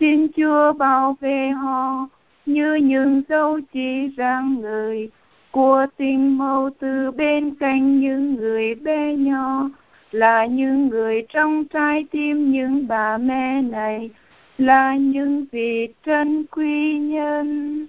[0.00, 2.08] Xin Chúa bảo vệ họ
[2.46, 5.10] như những dấu chỉ rằng người
[5.52, 9.70] của tình mẫu từ bên cạnh những người bé nhỏ,
[10.10, 14.10] là những người trong trái tim những bà mẹ này,
[14.58, 17.86] là những vị trân quý nhân.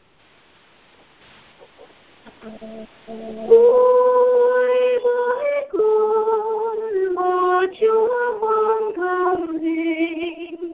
[3.47, 10.72] Vui với con một chúa hoàng thăng hình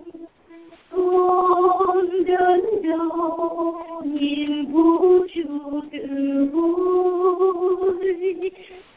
[0.92, 8.52] con đến đâu nhìn vũ trụ tự vui.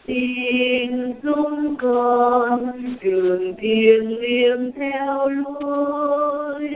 [0.07, 6.69] Tình dung con đường thiêng liêng theo lối.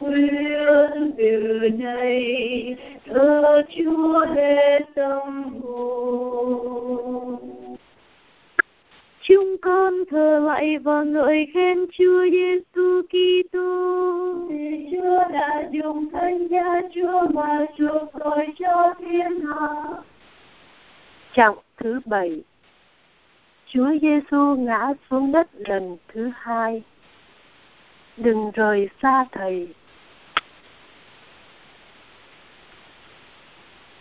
[0.00, 2.76] Nguyện từ nay
[3.06, 7.59] thơ chúa hết tâm hồn
[9.22, 14.34] chúng con thờ lạy và ngợi khen Chúa Giêsu Kitô.
[14.48, 19.84] Vì Chúa đã dùng thánh giá Chúa mà chuộc tội cho thiên hạ.
[21.32, 22.42] Trọng thứ bảy
[23.66, 26.82] Chúa Giêsu ngã xuống đất lần thứ hai.
[28.16, 29.68] Đừng rời xa Thầy.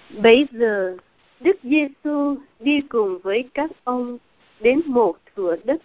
[0.09, 0.97] Bấy giờ,
[1.39, 4.17] Đức Giêsu đi cùng với các ông
[4.59, 5.81] đến một thửa đất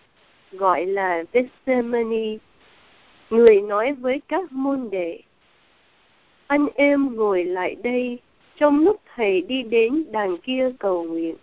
[0.52, 2.36] gọi là Gethsemane.
[3.30, 5.20] Người nói với các môn đệ,
[6.46, 8.18] anh em ngồi lại đây
[8.56, 11.36] trong lúc thầy đi đến đàn kia cầu nguyện.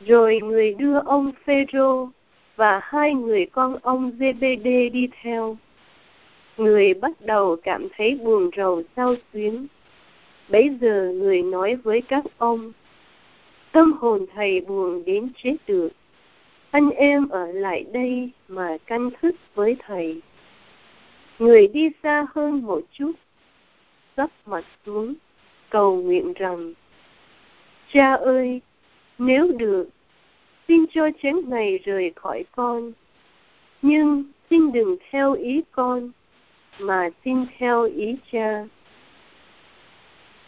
[0.00, 2.08] Rồi người đưa ông Phêrô
[2.56, 5.56] và hai người con ông Zebede đi theo.
[6.56, 9.66] Người bắt đầu cảm thấy buồn rầu sao xuyến.
[10.48, 12.72] Bấy giờ người nói với các ông,
[13.72, 15.88] tâm hồn thầy buồn đến chết được
[16.70, 20.20] anh em ở lại đây mà canh thức với thầy.
[21.38, 23.12] Người đi xa hơn một chút,
[24.16, 25.14] sắp mặt xuống,
[25.70, 26.72] cầu nguyện rằng,
[27.92, 28.60] Cha ơi,
[29.18, 29.88] nếu được,
[30.68, 32.92] xin cho chén này rời khỏi con,
[33.82, 36.10] nhưng xin đừng theo ý con,
[36.78, 38.64] mà xin theo ý cha.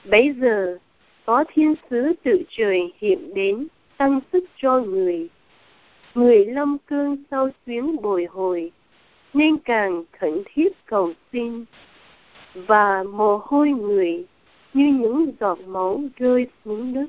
[0.05, 0.79] Bấy giờ,
[1.25, 3.67] có thiên sứ tự trời hiện đến,
[3.97, 5.29] tăng sức cho người
[6.19, 8.73] người lâm cương sau chuyến bồi hồi,
[9.35, 11.65] nên càng khẩn thiết cầu xin.
[12.55, 14.25] Và mồ hôi người
[14.75, 17.07] như những giọt máu rơi xuống đất.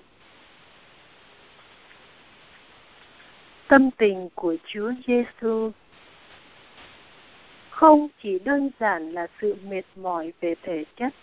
[3.67, 5.71] Tâm tình của Chúa Giêsu
[7.69, 11.13] không chỉ đơn giản là sự mệt mỏi về thể chất,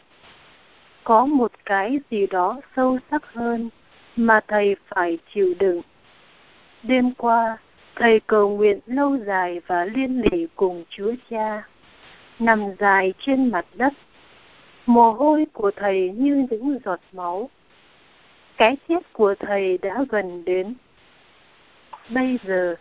[1.05, 3.69] có một cái gì đó sâu sắc hơn
[4.17, 5.83] mà thầy phải chịu đựng.
[6.83, 7.59] Đêm qua
[7.97, 11.63] Thầy cầu nguyện lâu dài và liên lỉ cùng Chúa Cha,
[12.39, 13.93] nằm dài trên mặt đất.
[14.87, 17.51] Mồ hôi của Thầy như những giọt máu.
[18.57, 20.75] Cái chết của Thầy đã gần đến.
[22.09, 22.75] Bây giờ,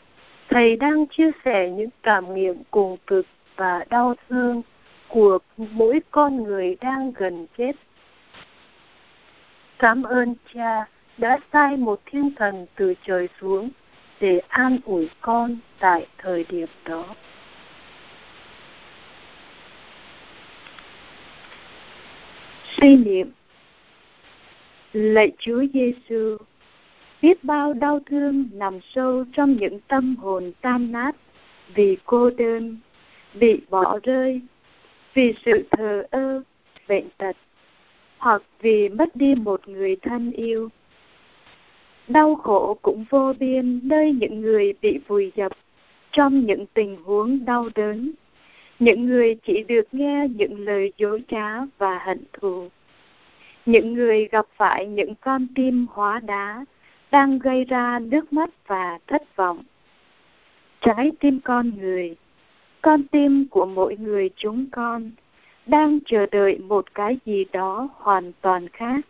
[0.49, 4.61] Thầy đang chia sẻ những cảm nghiệm cùng cực và đau thương
[5.07, 7.76] của mỗi con người đang gần chết.
[9.80, 10.86] Cảm ơn Cha
[11.18, 13.70] đã sai một thiên thần từ trời xuống
[14.20, 17.05] để an ủi con tại thời điểm đó.
[22.78, 23.32] Suy niệm
[24.93, 26.38] Lạy Chúa Giêsu,
[27.22, 31.16] biết bao đau thương nằm sâu trong những tâm hồn tan nát
[31.74, 32.78] vì cô đơn,
[33.34, 34.41] bị bỏ rơi,
[35.13, 36.41] vì sự thờ ơ,
[36.88, 37.36] bệnh tật,
[38.18, 40.70] hoặc vì mất đi một người thân yêu
[42.07, 45.51] Đau khổ cũng vô biên nơi những người bị vùi dập
[46.11, 48.11] trong những tình huống đau đớn.
[48.79, 52.69] Những người chỉ được nghe những lời dối trá và hận thù.
[53.65, 56.65] những người gặp phải những con tim hóa đá
[57.11, 59.63] đang gây ra nước mắt và thất vọng.
[60.81, 62.15] Trái tim con người,
[62.81, 65.11] con tim của mỗi người chúng con
[65.65, 69.05] đang chờ đợi một cái gì đó hoàn toàn khác.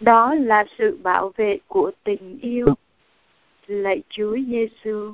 [0.00, 2.66] Đó là sự bảo vệ của tình yêu.
[3.66, 5.12] Lạy Chúa Giêsu,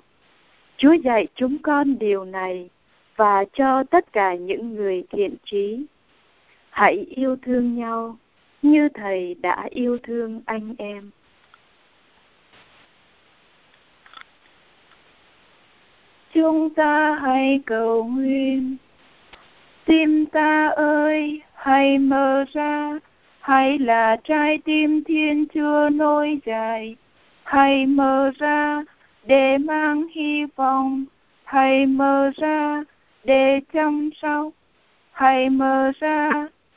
[0.77, 2.69] Chúa dạy chúng con điều này
[3.17, 5.85] và cho tất cả những người thiện trí.
[6.71, 8.17] Hãy yêu thương nhau
[8.63, 11.11] như Thầy đã yêu thương anh em.
[16.35, 18.77] Chúng ta hãy cầu nguyện.
[19.85, 22.99] Tim ta ơi, hãy mở ra,
[23.43, 26.97] hay là trái tim Thiên Chúa nối dài.
[27.45, 28.85] Hãy mở ra
[29.25, 31.05] để mang hy vọng,
[31.45, 32.85] hãy mở ra
[33.25, 34.49] để chăm sóc,
[35.13, 36.31] hãy mở ra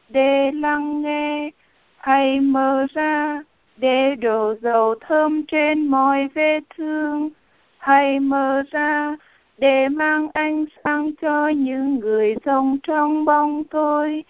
[0.10, 1.50] để lắng nghe,
[1.98, 3.44] hãy mở ra
[3.78, 7.30] để đổ dầu thơm trên mọi vết thương,
[7.78, 9.16] hãy mở ra
[9.58, 14.24] để mang ánh sáng cho những người sống trong bóng tối.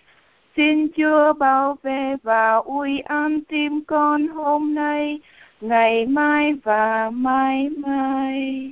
[0.56, 5.20] Xin Chúa bảo vệ và ui an tim con hôm nay,
[5.62, 8.72] ngày mai và mãi mãi.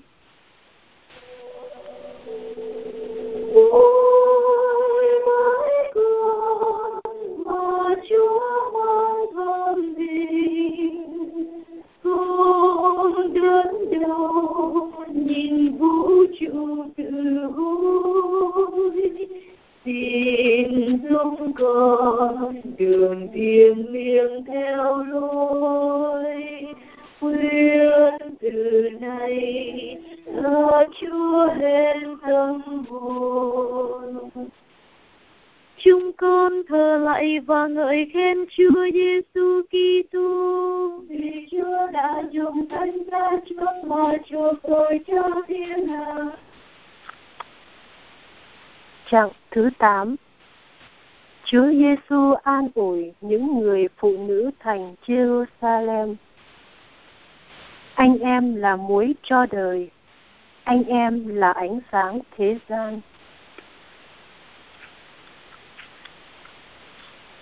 [3.71, 6.99] Ôi mãi con
[7.45, 10.91] mà Chúa mang thơm đi,
[12.03, 17.09] con đến đâu nhìn vũ trụ từ
[17.55, 19.09] hối
[19.85, 26.33] xin giúp con đường thiêng liêng theo lối,
[27.19, 34.29] khuyên từ nay là Chúa hết tâm hồn
[35.83, 43.09] chúng con thờ lạy và ngợi khen Chúa Giêsu Kitô vì Chúa đã dùng thân
[43.11, 46.15] ra chúa mà chuộc tội cho thiên hạ.
[49.13, 50.15] Trạng thứ 8
[51.43, 56.15] Chúa Giêsu an ủi những người phụ nữ thành Jerusalem.
[57.93, 59.89] Anh em là muối cho đời,
[60.63, 63.01] anh em là ánh sáng thế gian.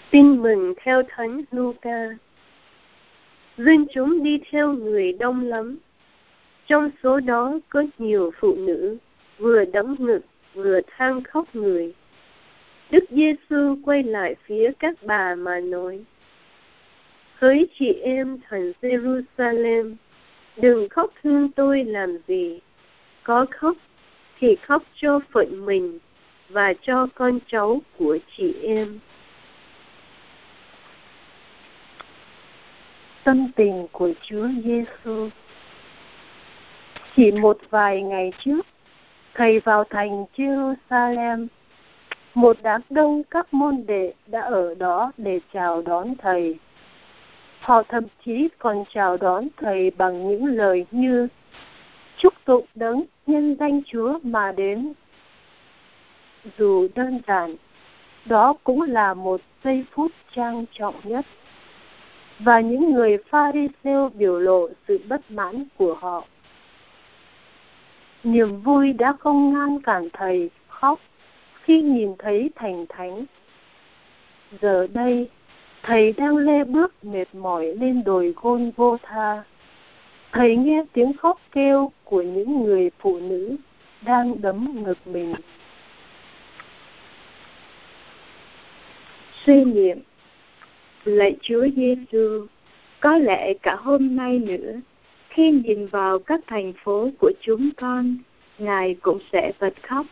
[0.09, 2.07] Tin mừng theo Thánh Luca.
[3.57, 5.77] Dân chúng đi theo người đông lắm.
[6.67, 8.97] Trong số đó có nhiều phụ nữ,
[9.37, 10.21] vừa đấm ngực,
[10.53, 11.93] vừa than khóc người.
[12.91, 15.99] Đức Giêsu quay lại phía các bà mà nói:
[17.35, 19.95] Hỡi chị em thành Jerusalem,
[20.57, 22.59] đừng khóc thương tôi làm gì.
[23.23, 23.77] Có khóc
[24.39, 25.99] thì khóc cho phận mình
[26.49, 28.99] và cho con cháu của chị em.
[33.23, 35.29] tâm tình của Chúa Giêsu.
[37.15, 38.65] Chỉ một vài ngày trước,
[39.41, 41.47] thầy vào thành Jerusalem,
[42.33, 46.59] một đám đông các môn đệ đã ở đó để chào đón thầy.
[47.59, 51.27] Họ thậm chí còn chào đón thầy bằng những lời như
[52.17, 54.93] chúc tụng đấng nhân danh Chúa mà đến.
[56.57, 57.55] Dù đơn giản,
[58.25, 61.25] đó cũng là một giây phút trang trọng nhất
[62.39, 66.25] và những người Pharisêu biểu lộ sự bất mãn của họ.
[68.23, 70.99] Niềm vui đã không ngăn cản thầy khóc
[71.63, 73.25] khi nhìn thấy thành thánh.
[74.61, 75.29] Giờ đây,
[75.83, 79.43] thầy đang lê bước mệt mỏi lên đồi gôn vô tha.
[80.31, 83.55] Thầy nghe tiếng khóc kêu của những người phụ nữ
[84.01, 85.33] đang đấm ngực mình.
[89.45, 89.97] Suy niệm
[91.03, 92.47] Lạy Chúa Giêsu,
[92.99, 94.71] có lẽ cả hôm nay nữa,
[95.31, 98.17] khi nhìn vào các thành phố của chúng con,
[98.59, 100.05] Ngài cũng sẽ bật khóc.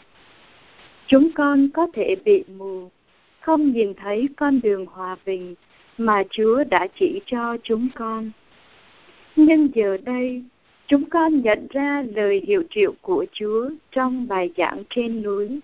[1.08, 2.90] Chúng con có thể bị mù,
[3.40, 5.56] không nhìn thấy con đường hòa bình
[5.98, 8.32] mà Chúa đã chỉ cho chúng con.
[9.36, 10.44] Nhưng giờ đây,
[10.88, 15.60] chúng con nhận ra lời hiệu triệu của Chúa trong bài giảng trên núi.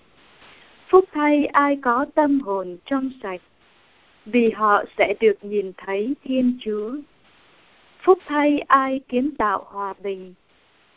[0.88, 3.42] Phúc thay ai có tâm hồn trong sạch,
[4.26, 6.92] vì họ sẽ được nhìn thấy Thiên Chúa.
[8.06, 10.34] Phúc thay ai kiến tạo hòa bình,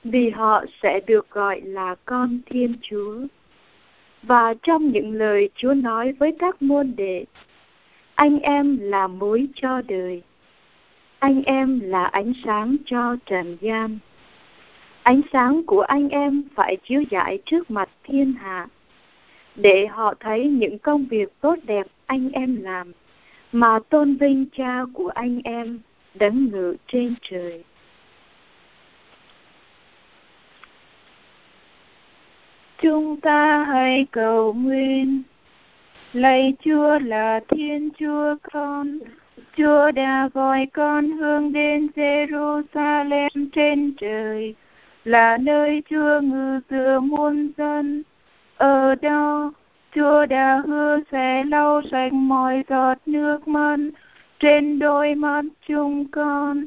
[0.05, 3.17] vì họ sẽ được gọi là con Thiên Chúa.
[4.23, 7.25] Và trong những lời Chúa nói với các môn đệ,
[8.15, 10.23] anh em là mối cho đời,
[11.19, 13.99] anh em là ánh sáng cho trần gian.
[15.03, 18.67] Ánh sáng của anh em phải chiếu rải trước mặt thiên hạ,
[19.57, 22.93] để họ thấy những công việc tốt đẹp anh em làm
[23.53, 25.81] mà tôn vinh cha của anh em
[26.19, 27.65] đấng ngự trên trời.
[32.83, 35.23] Chúng ta hãy cầu nguyện.
[36.13, 38.99] Lạy Chúa là Thiên Chúa con,
[39.57, 44.55] Chúa đã gọi con hướng đến Jerusalem trên trời,
[45.05, 48.03] là nơi Chúa ngự giữa muôn dân.
[48.57, 49.53] Ở đó,
[49.95, 53.77] Chúa đã hứa sẽ lau sạch mọi giọt nước mắt
[54.39, 56.65] trên đôi mắt chúng con,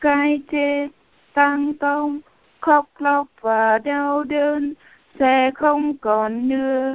[0.00, 0.88] cái chết,
[1.34, 2.20] tăng tông
[2.60, 4.74] khóc lóc và đau đớn
[5.18, 6.94] sẽ không còn nữa.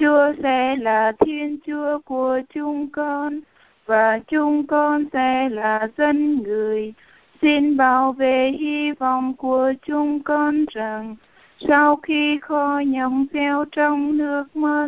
[0.00, 3.40] Chúa sẽ là Thiên Chúa của chúng con
[3.86, 6.94] và chúng con sẽ là dân người.
[7.42, 11.16] Xin bảo vệ hy vọng của chúng con rằng
[11.58, 14.86] sau khi kho nhộng gieo trong nước mắt,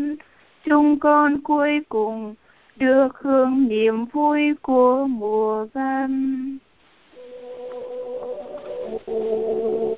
[0.64, 2.34] chúng con cuối cùng
[2.78, 6.58] được hưởng niềm vui của mùa văn.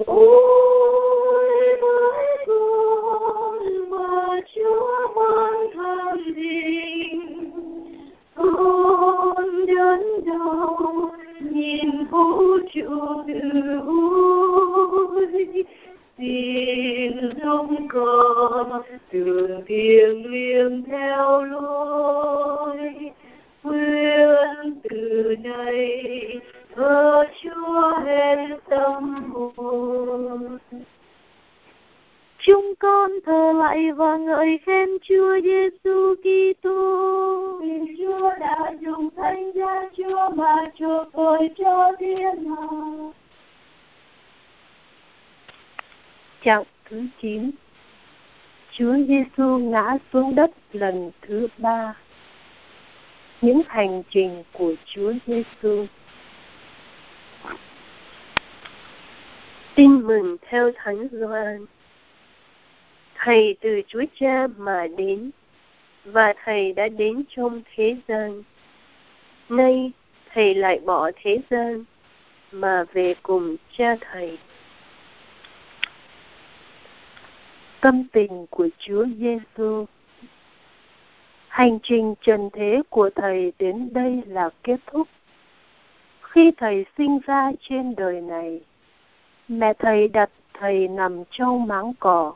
[0.06, 1.48] Ôi
[1.82, 7.50] bởi con mà Chúa mang tham linh,
[8.34, 11.10] con đớn đau
[11.50, 13.40] nhìn vũ trụ từ
[13.86, 15.26] ôi
[16.20, 22.78] xin giúp con, từ thiêng liêng theo lối
[23.62, 26.40] quyên từ nay
[26.76, 30.58] thờ Chúa hết tâm hồn
[32.38, 37.58] chúng con thờ lại và ngợi khen Chúa Giêsu Kitô.
[37.62, 42.66] Vì Chúa đã dùng thánh giá Chúa mà chuộc tội cho thiên hạ.
[46.44, 47.50] Chặng thứ 9
[48.72, 51.94] Chúa Giêsu ngã xuống đất lần thứ ba.
[53.40, 55.86] Những hành trình của Chúa Giêsu.
[59.74, 61.66] Tin mừng theo Thánh Gioan.
[63.14, 65.30] Thầy từ Chúa Cha mà đến,
[66.04, 68.42] và Thầy đã đến trong thế gian.
[69.48, 69.92] Nay,
[70.32, 71.84] Thầy lại bỏ thế gian,
[72.52, 74.38] mà về cùng Cha Thầy.
[77.80, 79.86] Tâm tình của Chúa Giêsu
[81.48, 85.08] Hành trình trần thế của Thầy đến đây là kết thúc.
[86.20, 88.60] Khi Thầy sinh ra trên đời này,
[89.48, 92.32] mẹ Thầy đặt Thầy nằm trong máng cỏ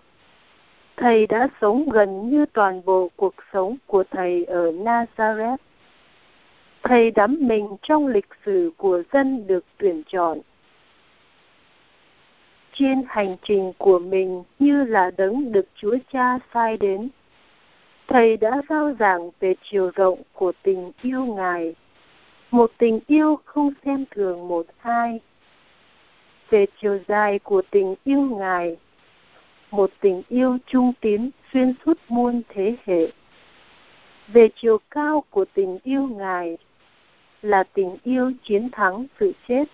[0.97, 5.57] Thầy đã sống gần như toàn bộ cuộc sống của Thầy ở Nazareth.
[6.82, 10.38] Thầy đắm mình trong lịch sử của dân được tuyển chọn.
[12.77, 17.09] Trên hành trình của mình như là đấng được Chúa Cha sai đến,
[18.09, 21.75] Thầy đã giao giảng về chiều rộng của tình yêu Ngài,
[22.51, 25.20] một tình yêu không xem thường một ai,
[26.51, 28.77] về chiều dài của tình yêu Ngài,
[29.70, 33.07] một tình yêu trung tín xuyên suốt muôn thế hệ.
[34.29, 36.59] Về chiều cao của tình yêu Ngài
[37.43, 39.64] là tình yêu chiến thắng sự chết.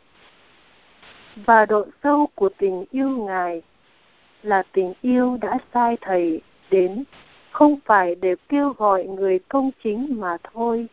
[1.46, 3.62] Và độ sâu của tình yêu Ngài
[4.42, 7.04] là tình yêu đã sai Thầy đến
[7.50, 10.86] không phải để kêu gọi người công chính mà thôi,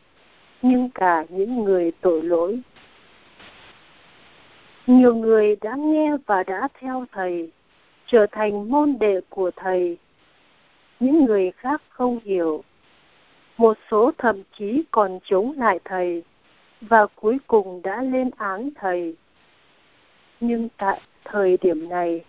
[0.61, 2.59] nhưng cả những người tội lỗi.
[4.87, 7.51] Nhiều người đã nghe và đã theo Thầy
[8.07, 9.97] trở thành môn đệ của thầy.
[10.99, 12.63] Những người khác không hiểu.
[13.57, 16.23] Một số thậm chí còn chống lại thầy
[16.81, 19.15] và cuối cùng đã lên án thầy
[20.39, 22.23] nhưng tại thời điểm này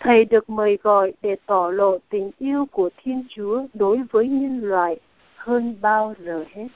[0.00, 4.60] thầy được mời gọi để tỏ lộ tình yêu của thiên chúa đối với nhân
[4.62, 4.96] loại
[5.36, 6.66] hơn bao giờ hết.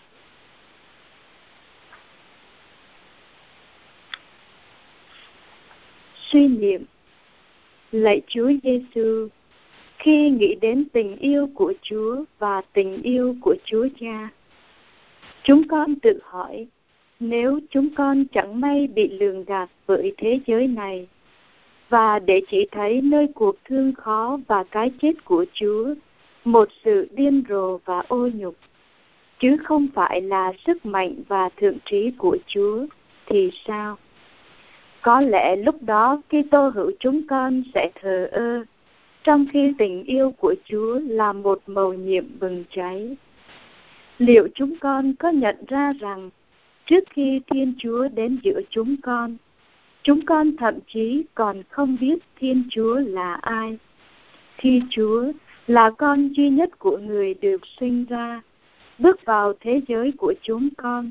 [6.15, 6.85] Suy niệm
[7.93, 9.29] Lạy Chúa Giêsu,
[9.99, 14.29] khi nghĩ đến tình yêu của Chúa và tình yêu của Chúa Cha,
[15.43, 16.67] chúng con tự hỏi,
[17.21, 21.07] nếu chúng con chẳng may bị lường gạt bởi thế giới này,
[21.89, 25.95] và để chỉ thấy nơi cuộc thương khó và cái chết của Chúa,
[26.45, 28.55] một sự điên rồ và ô nhục,
[29.39, 32.87] chứ không phải là sức mạnh và thượng trí của Chúa,
[33.27, 33.97] thì sao?
[35.03, 38.65] Có lẽ lúc đó Kitô hữu chúng con sẽ thờ ơ,
[39.25, 43.17] trong khi tình yêu của Chúa là một màu nhiệm bừng cháy.
[44.19, 46.31] Liệu chúng con có nhận ra rằng
[46.87, 49.37] trước khi Thiên Chúa đến giữa chúng con,
[50.03, 53.79] chúng con thậm chí còn không biết Thiên Chúa là ai.
[54.57, 55.33] Khi Chúa
[55.67, 58.41] là con duy nhất của người được sinh ra,
[58.99, 61.11] bước vào thế giới của chúng con,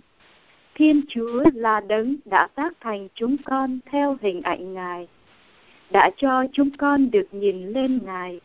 [0.76, 5.07] Thiên Chúa là đấng đã tác thành chúng con theo hình ảnh Ngài,
[5.91, 8.39] đã cho chúng con được nhìn lên Ngài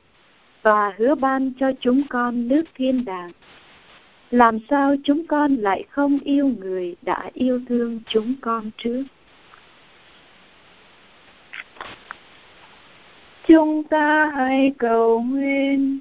[0.63, 3.31] và hứa ban cho chúng con nước thiên đàng.
[4.31, 9.03] Làm sao chúng con lại không yêu người đã yêu thương chúng con trước?
[13.47, 15.99] Chúng ta hãy cầu nguyện,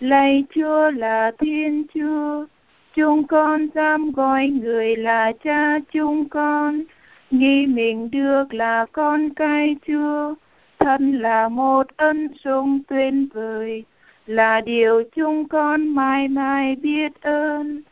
[0.00, 2.46] lạy Chúa là Thiên Chúa,
[2.94, 6.82] chúng con dám gọi người là cha chúng con,
[7.30, 10.34] nghĩ mình được là con cái Chúa,
[10.78, 13.84] thân là một ân sủng tuyệt vời,
[14.26, 17.82] là điều chúng con mãi mãi biết ơn.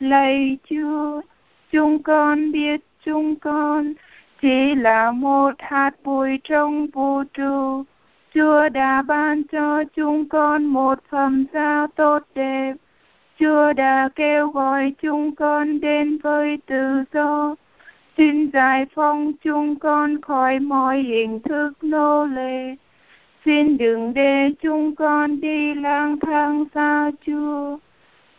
[0.00, 1.20] Lạy Chúa,
[1.70, 3.94] chúng con biết chúng con
[4.40, 7.84] chỉ là một hạt bụi trong vũ trụ.
[8.34, 12.74] Chúa đã ban cho chúng con một phẩm giá tốt đẹp.
[13.40, 17.54] Chúa đã kêu gọi chúng con đến với tự do.
[18.16, 22.76] Xin giải phóng chúng con khỏi mọi hình thức nô lệ.
[23.48, 27.78] Xin đừng để chúng con đi lang thang xa Chúa.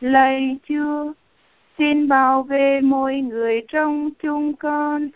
[0.02, 1.14] Lạy Chúa,
[1.78, 5.10] xin bảo vệ mỗi người trong chúng con.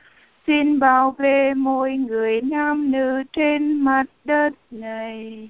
[0.48, 5.50] Xin bảo vệ mỗi người nam nữ trên mặt đất này.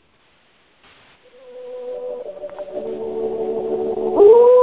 [4.16, 4.58] Ôi,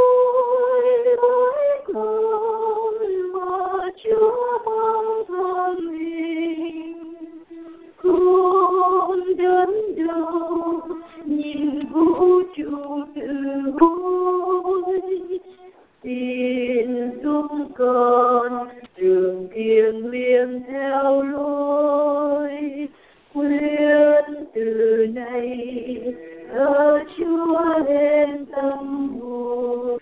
[1.17, 1.53] ôi,
[1.95, 2.95] con
[3.33, 6.90] mà Chúa mong thân mình
[8.03, 9.69] con đến
[10.07, 10.81] đau,
[11.25, 13.27] nhìn vũ trụ từ
[13.81, 15.41] vui
[16.03, 17.47] xin giúp
[17.79, 22.51] con trường kiên liên theo lối.
[23.35, 24.25] Quyết
[24.55, 26.15] từ nay,
[26.53, 29.99] ở Chúa lên tâm hồn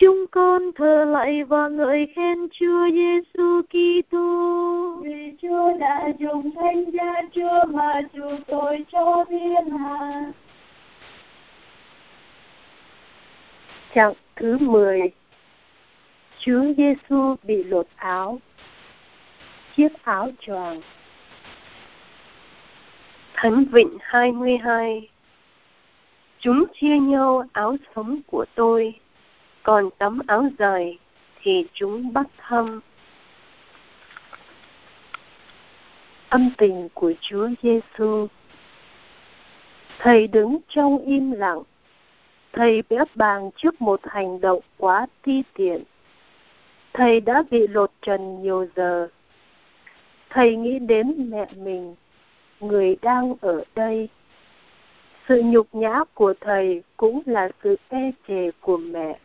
[0.00, 4.96] chúng con thờ lạy và ngợi khen Chúa Giêsu Kitô.
[5.02, 10.32] Vì Chúa đã dùng thánh giá Chúa mà chủ tội cho thiên hạ.
[13.94, 15.00] Chặng thứ 10
[16.38, 18.38] Chúa Giêsu bị lột áo.
[19.76, 20.80] Chiếc áo choàng.
[23.34, 25.08] Thánh Vịnh 22
[26.40, 28.94] Chúng chia nhau áo sống của tôi,
[29.68, 30.98] còn tấm áo dài
[31.42, 32.80] thì chúng bắt thăm.
[36.28, 38.26] Âm tình của Chúa Giêsu
[39.98, 41.62] Thầy đứng trong im lặng
[42.52, 45.82] Thầy bẽ bàng trước một hành động quá ti tiện.
[46.92, 49.08] Thầy đã bị lột trần nhiều giờ.
[50.30, 51.94] Thầy nghĩ đến mẹ mình,
[52.60, 54.08] người đang ở đây.
[55.28, 59.18] Sự nhục nhã của thầy cũng là sự e chề của mẹ.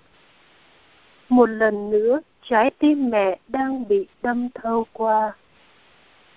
[1.34, 5.34] Một lần nữa, trái tim mẹ đang bị đâm thâu qua.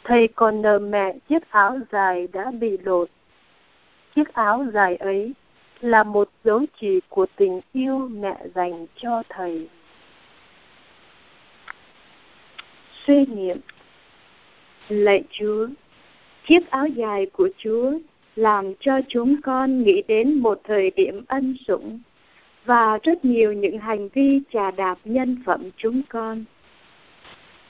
[0.05, 3.09] Thầy còn nợ mẹ chiếc áo dài đã bị lột.
[4.15, 5.33] Chiếc áo dài ấy
[5.81, 9.69] là một dấu chỉ của tình yêu mẹ dành cho thầy.
[13.07, 13.59] Suy niệm
[14.89, 15.69] Lạy Chúa,
[16.47, 17.93] chiếc áo dài của Chúa
[18.37, 22.01] làm cho chúng con nghĩ đến một thời điểm ân sủng
[22.67, 26.45] và rất nhiều những hành vi trà đạp nhân phẩm chúng con.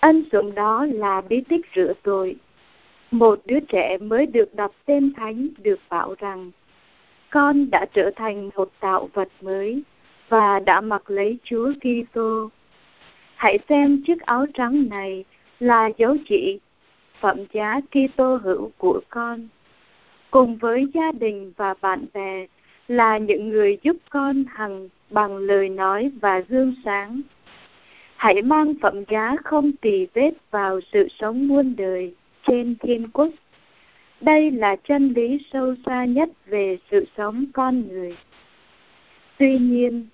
[0.01, 2.37] Ân sủng đó là bí tích rửa tội.
[3.11, 6.51] Một đứa trẻ mới được đọc tên thánh được bảo rằng,
[7.31, 9.83] con đã trở thành một tạo vật mới
[10.29, 12.51] và đã mặc lấy Chúa Kitô.
[13.35, 15.25] Hãy xem chiếc áo trắng này
[15.61, 16.59] là dấu chỉ,
[17.21, 19.49] phẩm giá Kitô hữu của con.
[20.31, 22.47] Cùng với gia đình và bạn bè
[22.89, 27.21] là những người giúp con hằng bằng lời nói và gương sáng.
[28.17, 32.15] Hãy mang phẩm giá không tỳ vết vào sự sống muôn đời
[32.47, 33.29] trên thiên quốc
[34.21, 38.17] đây là chân lý sâu xa nhất về sự sống con người.
[39.39, 40.07] Tuy nhiên,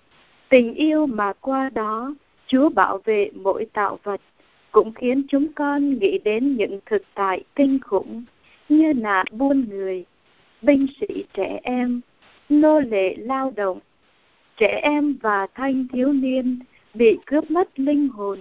[0.48, 2.14] tình yêu mà qua đó
[2.46, 4.20] Chúa bảo vệ mỗi tạo vật
[4.70, 8.24] cũng khiến chúng con nghĩ đến những thực tại kinh khủng
[8.68, 10.04] như nạn buôn người,
[10.62, 12.00] binh sĩ trẻ em,
[12.48, 13.78] nô lệ lao động,
[14.56, 16.58] trẻ em và thanh thiếu niên
[16.94, 18.38] bị cướp mất linh hồn,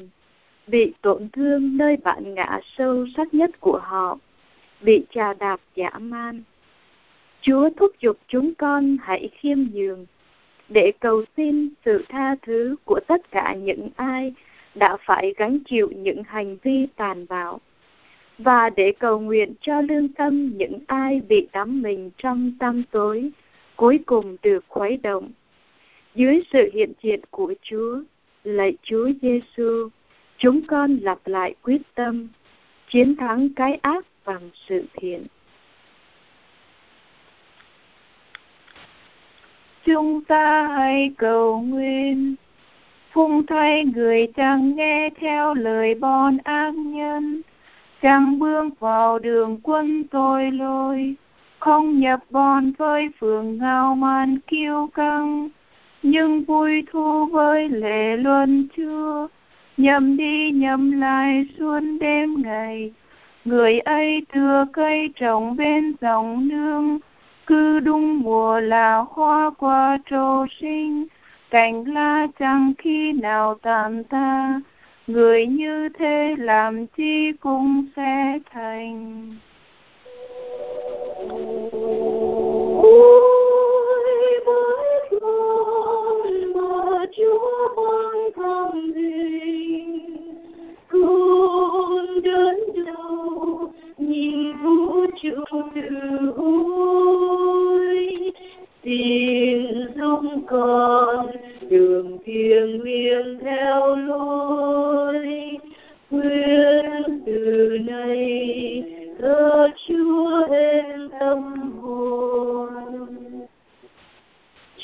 [0.67, 4.17] bị tổn thương nơi bạn ngã sâu sắc nhất của họ
[4.81, 6.43] bị trà đạp dã man.
[7.41, 10.05] Chúa thúc giục chúng con hãy khiêm nhường
[10.69, 14.33] để cầu xin sự tha thứ của tất cả những ai
[14.75, 17.59] đã phải gánh chịu những hành vi tàn bạo
[18.37, 23.31] và để cầu nguyện cho lương tâm những ai bị đắm mình trong tâm tối
[23.81, 25.31] cuối cùng được khuấy động
[26.15, 28.01] dưới sự hiện diện của Chúa
[28.43, 29.89] lạy Chúa Giêsu,
[30.37, 32.27] chúng con lặp lại quyết tâm
[32.89, 35.23] chiến thắng cái ác bằng sự thiện.
[39.85, 42.35] Chúng ta hãy cầu nguyện
[43.11, 47.41] phung thay người chẳng nghe theo lời bon ác nhân,
[48.01, 51.15] chẳng bước vào đường quân tội lỗi,
[51.61, 55.49] không nhập bọn với phường ngao man kiêu căng,
[56.03, 59.27] nhưng vui thu với lệ luân chưa,
[59.77, 62.91] nhầm đi nhầm lại suốt đêm ngày,
[63.45, 66.99] người ấy đưa cây trồng bên dòng nương,
[67.45, 71.07] cứ đúng mùa là hoa qua trổ sinh,
[71.49, 74.61] cành lá chẳng khi nào tàn ta,
[75.07, 79.31] người như thế làm chi cũng sẽ thành.
[87.01, 90.35] Con Chúa ban thăm hình,
[90.87, 95.43] con đến đâu nhìn vũ trụ
[95.75, 95.81] từ
[96.35, 98.31] ôi
[98.83, 101.27] xin dung con
[101.69, 105.57] đường thiêng liêng theo lối
[106.09, 108.83] nguyện từ nay
[109.19, 113.30] thơ Chúa em tâm hồn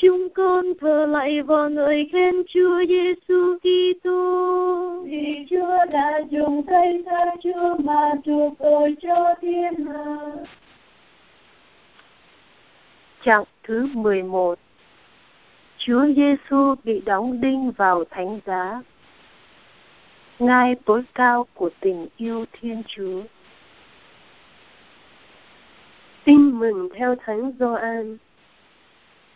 [0.00, 7.02] chúng con thờ lại vào người khen Chúa Giêsu Kitô vì Chúa đã dùng cây
[7.06, 10.16] xa Chúa mà chuộc tội cho thiên hạ
[13.22, 14.58] Trạng thứ 11
[15.78, 18.82] Chúa Giêsu bị đóng đinh vào thánh giá.
[20.38, 23.22] Ngai tối cao của tình yêu Thiên Chúa.
[26.24, 28.18] Tin mừng theo Thánh Gioan.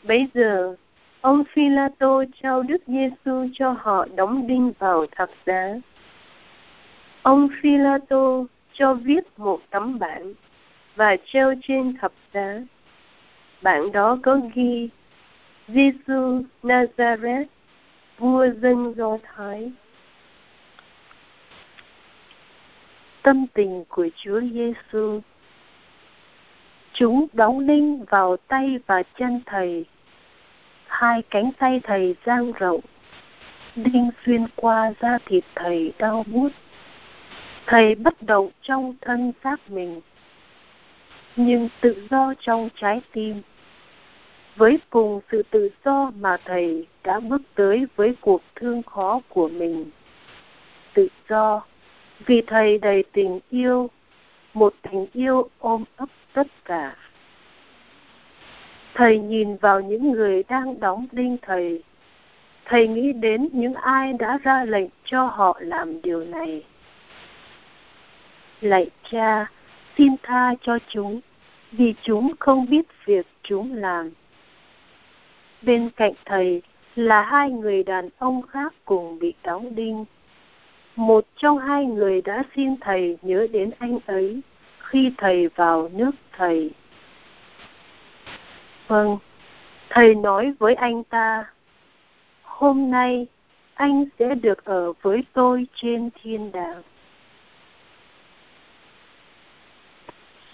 [0.03, 0.74] Bấy giờ,
[1.20, 5.74] ông Phi-la-tô trao Đức Giêsu cho họ đóng đinh vào thập giá.
[7.22, 10.34] Ông Phi-la-tô cho viết một tấm bảng
[10.96, 12.61] và treo trên thập giá.
[13.62, 14.88] Bảng đó có ghi
[15.68, 17.44] Giêsu Nazareth,
[18.18, 19.72] vua dân Do Thái.
[23.22, 25.20] Tâm tình của Chúa Giêsu
[26.92, 29.84] Chúng đóng đinh vào tay và chân Thầy.
[31.03, 32.80] Hai cánh tay Thầy dang rộng,
[33.76, 36.48] đinh xuyên qua da thịt Thầy đau bút.
[37.66, 40.00] Thầy bất động trong thân xác mình,
[41.36, 43.42] nhưng tự do trong trái tim.
[44.57, 49.48] Với cùng sự tự do mà thầy đã bước tới với cuộc thương khó của
[49.48, 49.90] mình.
[50.94, 51.62] Tự do
[52.26, 53.90] vì thầy đầy tình yêu
[54.55, 56.96] một tình yêu ôm ấp tất cả
[58.95, 61.82] thầy nhìn vào những người đang đóng đinh thầy
[62.64, 66.62] thầy nghĩ đến những ai đã ra lệnh cho họ làm điều này
[68.61, 69.47] lạy cha,
[69.99, 71.20] xin tha cho chúng,
[71.72, 74.11] vì chúng không biết việc chúng làm
[75.62, 76.62] Bên cạnh thầy
[76.97, 80.05] là hai người đàn ông khác cùng bị đóng đinh.
[80.97, 84.40] Một trong hai người đã xin thầy nhớ đến anh ấy
[84.78, 86.70] khi thầy vào nước thầy.
[88.93, 89.18] Vâng,
[89.88, 91.45] thầy nói với anh ta,
[92.43, 93.26] hôm nay
[93.74, 96.82] anh sẽ được ở với tôi trên thiên đàng.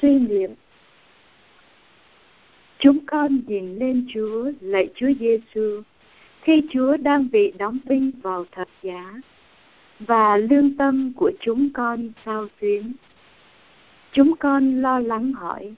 [0.02, 0.50] Suy niệm
[2.78, 5.82] Chúng con nhìn lên Chúa, lạy Chúa Giêsu,
[6.40, 9.14] khi Chúa đang bị đóng đinh vào thập giá,
[10.00, 12.92] và lương tâm của chúng con sao xuyến.
[14.12, 15.74] Chúng con lo lắng hỏi,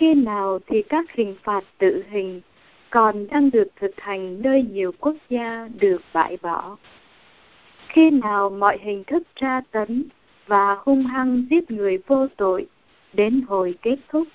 [0.00, 2.40] khi nào thì các hình phạt tự hình
[2.90, 6.76] còn đang được thực hành nơi nhiều quốc gia được bãi bỏ?
[7.88, 10.04] Khi nào mọi hình thức tra tấn
[10.46, 12.66] và hung hăng giết người vô tội
[13.12, 14.28] đến hồi kết thúc?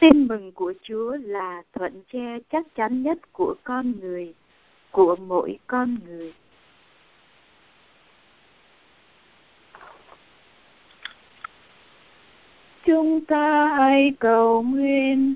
[0.00, 4.34] Tin mừng của Chúa là thuận che chắc chắn nhất của con người,
[4.90, 6.32] của mỗi con người.
[12.88, 15.34] Chúng ta hãy cầu nguyện,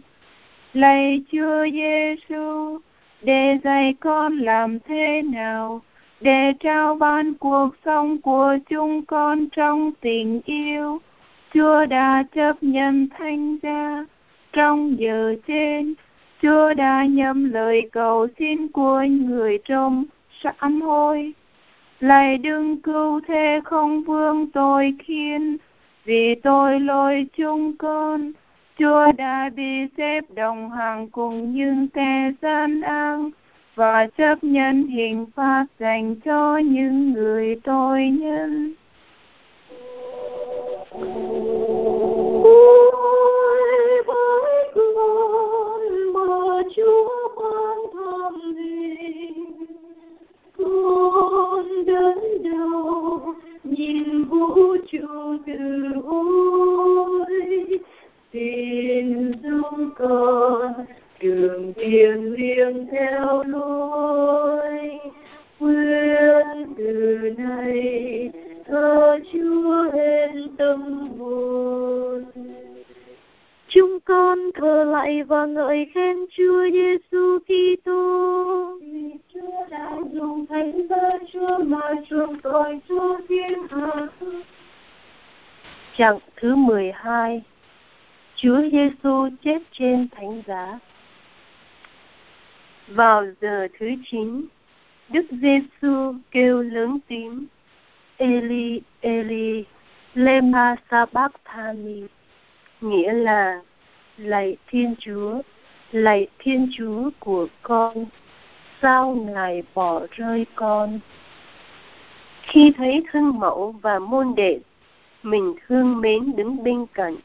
[0.72, 2.78] lạy Chúa Giêsu,
[3.22, 5.80] để dạy con làm thế nào
[6.20, 11.00] để trao ban cuộc sống của chúng con trong tình yêu.
[11.54, 14.06] Chúa đã chấp nhận thanh gia
[14.52, 15.94] trong giờ trên,
[16.42, 20.04] Chúa đã nhầm lời cầu xin của người trong
[20.42, 21.32] sám hối.
[22.00, 25.56] Lại đừng cứu thế không vương tội khiến,
[26.04, 28.32] vì tôi lỗi chúng con.
[28.78, 33.18] Chúa đã bị xếp đồng hàng cùng những kẻ gian ác,
[33.74, 38.74] và chấp nhận hình phạt dành cho những người tội nhân.
[42.42, 49.54] Ôi với con mà Chúa ban thăm hình
[50.56, 53.34] con đến đâu
[53.76, 55.56] nhìn vũ trụ từ
[56.04, 57.78] ôi
[58.32, 60.72] xin dung con
[61.20, 64.98] đường tiền riêng theo lối.
[65.60, 68.30] Nguyện từ nay,
[68.66, 72.24] thơ Chúa hết tâm hồn
[73.74, 78.78] chúng con thờ lạy và ngợi khen Chúa Giêsu Kitô.
[78.80, 84.06] Vì Chúa đã dùng thánh giá Chúa mà chuộc tội cho thiên hạ.
[85.96, 87.42] Chặng thứ 12
[88.34, 90.78] Chúa Giêsu chết trên thánh giá.
[92.88, 94.44] Vào giờ thứ chín,
[95.08, 97.44] Đức Giêsu kêu lớn tiếng,
[98.16, 99.64] Eli, Eli,
[100.14, 102.02] lema sabachthani,
[102.82, 103.60] nghĩa là
[104.16, 105.42] lạy Thiên Chúa,
[105.92, 108.04] lạy Thiên Chúa của con,
[108.82, 111.00] sao Ngài bỏ rơi con?
[112.42, 114.58] Khi thấy thân mẫu và môn đệ
[115.22, 117.16] mình thương mến đứng bên cạnh,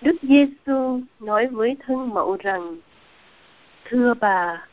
[0.00, 2.76] Đức Giêsu nói với thân mẫu rằng:
[3.84, 4.66] Thưa bà,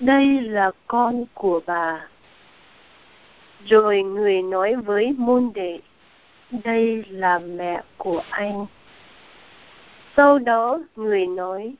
[0.00, 2.06] đây là con của bà.
[3.66, 5.80] Rồi người nói với môn đệ,
[6.64, 8.66] đây là mẹ của anh.
[10.16, 11.74] Sau đó người nói,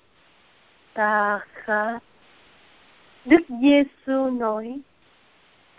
[0.95, 1.99] ta khát.
[3.25, 4.81] Đức Giêsu nói,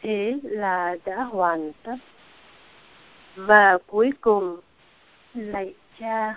[0.02, 1.96] thế là đã hoàn tất.
[3.36, 4.58] Và cuối cùng,
[5.34, 6.36] lạy cha,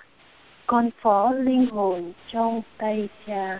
[0.67, 3.59] con phó linh hồn trong tay cha.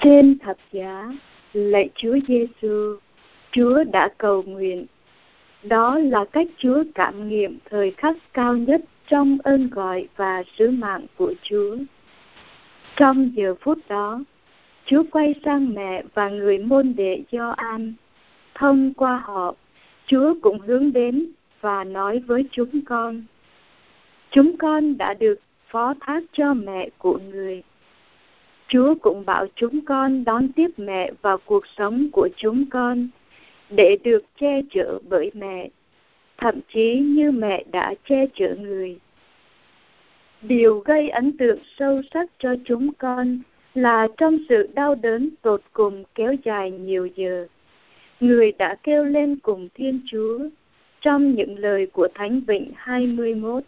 [0.00, 1.12] Trên thập giá,
[1.52, 2.96] lạy Chúa Giêsu,
[3.50, 4.86] Chúa đã cầu nguyện.
[5.62, 10.70] Đó là cách Chúa cảm nghiệm thời khắc cao nhất trong ơn gọi và sứ
[10.70, 11.76] mạng của Chúa.
[12.96, 14.20] Trong giờ phút đó,
[14.84, 17.94] Chúa quay sang mẹ và người môn đệ do an.
[18.54, 19.54] Thông qua họ,
[20.06, 21.26] Chúa cũng hướng đến
[21.60, 23.22] và nói với chúng con.
[24.30, 27.62] Chúng con đã được phó thác cho mẹ của người
[28.68, 33.08] Chúa cũng bảo chúng con đón tiếp mẹ vào cuộc sống của chúng con
[33.70, 35.68] để được che chở bởi mẹ,
[36.38, 38.98] thậm chí như mẹ đã che chở người.
[40.42, 43.40] Điều gây ấn tượng sâu sắc cho chúng con
[43.74, 47.46] là trong sự đau đớn tột cùng kéo dài nhiều giờ,
[48.20, 50.38] người đã kêu lên cùng Thiên Chúa
[51.00, 53.64] trong những lời của Thánh Vịnh 21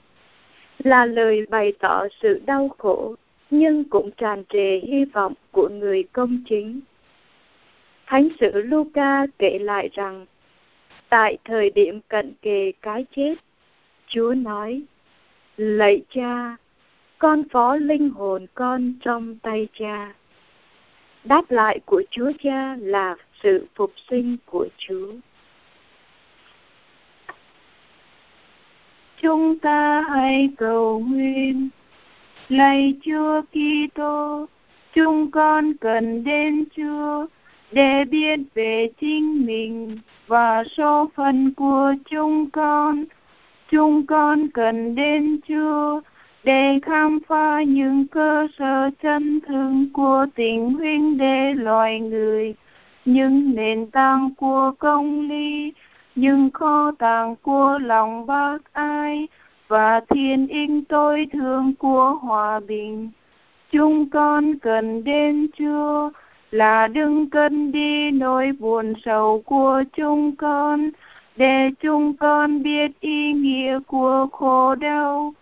[0.79, 3.15] là lời bày tỏ sự đau khổ
[3.51, 6.81] nhưng cũng tràn trề hy vọng của người công chính.
[8.07, 10.27] Thánh sử Luca kể lại rằng,
[11.09, 13.35] tại thời điểm cận kề cái chết,
[14.07, 14.83] Chúa nói,
[15.57, 16.57] Lạy cha,
[17.19, 20.15] con phó linh hồn con trong tay cha.
[21.25, 25.13] Đáp lại của Chúa Cha là sự phục sinh của Chúa.
[29.23, 31.69] Chúng ta hãy cầu nguyện
[32.51, 34.47] Lạy Chúa Kitô,
[34.95, 37.27] chúng con cần đến Chúa
[37.73, 43.05] để biết về chính mình và số phận của chúng con.
[43.71, 46.01] Chúng con cần đến Chúa
[46.45, 52.55] để khám phá những cơ sở chân thực của tình huynh đệ loài người,
[53.05, 55.73] những nền tảng của công lý,
[56.15, 59.29] những kho tàng của lòng bác ai,
[59.71, 63.11] và thiên inh tối thương của hòa bình.
[63.73, 66.11] Chúng con cần đến Chúa
[66.51, 70.91] là đừng cân đi nỗi buồn sầu của chúng con,
[71.37, 75.35] để chúng con biết ý nghĩa của khổ đau.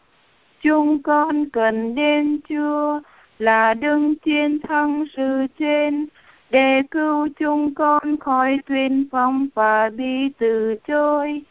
[0.61, 3.01] Chúng con cần đến Chúa
[3.39, 6.07] là đừng chiến thắng sự trên,
[6.51, 11.43] để cứu chúng con khỏi tuyên phong và bị từ chối.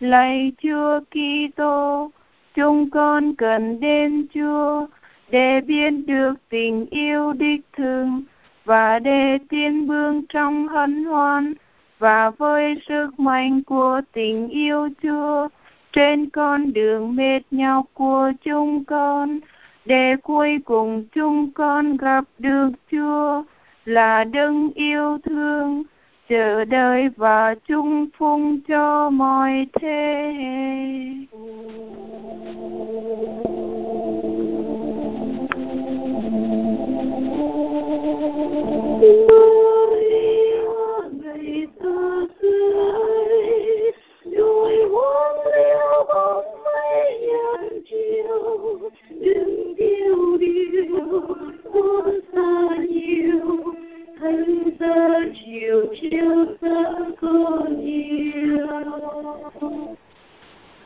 [0.00, 2.10] Lạy Chúa Kitô,
[2.54, 4.86] chúng con cần đến Chúa
[5.30, 8.22] để biết được tình yêu đích thương
[8.64, 11.54] và để tiến bước trong hân hoan
[11.98, 15.48] và với sức mạnh của tình yêu Chúa
[15.92, 19.40] trên con đường mệt nhọc của chúng con.
[19.84, 23.42] Để cuối cùng chúng con gặp được Chúa
[23.84, 25.82] là đấng yêu thương
[26.30, 30.60] chờ đợi và chung phung cho mọi thế hệ.
[44.90, 46.44] hoang liêu bóng
[47.90, 51.10] chiều đừng điêu điều,
[51.72, 53.60] có xa nhiều
[54.20, 56.84] thân xa chiều chiều xa
[57.20, 58.66] con yêu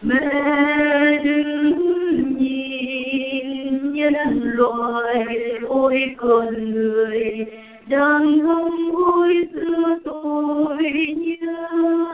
[0.03, 5.27] mẹ đừng nhìn nhân loại
[5.69, 7.47] ôi con người
[7.89, 12.05] đang hâm hối giữa tôi nhớ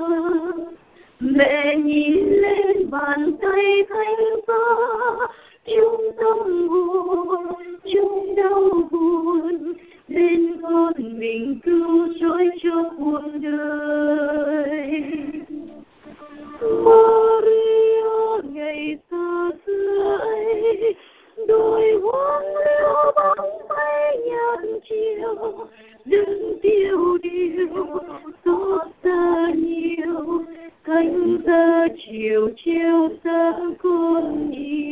[1.20, 4.16] mẹ nhìn lên bàn tay thánh
[4.48, 4.54] giá
[5.66, 9.72] chung tâm hồn chung đau buồn.
[10.08, 15.02] Bên con mình cứu chối cho cuộc đời.
[16.60, 20.94] Maria ngày xa xưa ấy
[21.48, 25.66] đôi hoang liêu bóng bay nhàn chiều
[26.04, 28.00] đừng tiêu điều
[28.44, 30.44] xót xa nhiều.
[30.84, 34.90] Cánh ta chiều chiều xa con yêu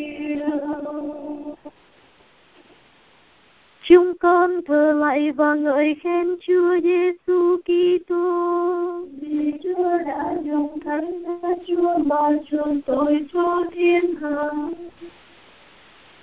[3.89, 9.07] chúng con thờ lại và ngợi khen Chúa Giêsu Kitô.
[9.21, 11.23] Vì Chúa đã dùng thánh,
[11.67, 14.51] Chúa mà chuộc tội cho thiên hạ.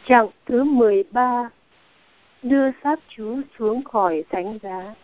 [0.06, 1.50] Trạng thứ 13
[2.44, 4.96] Đưa xác Chúa xuống khỏi thánh giá.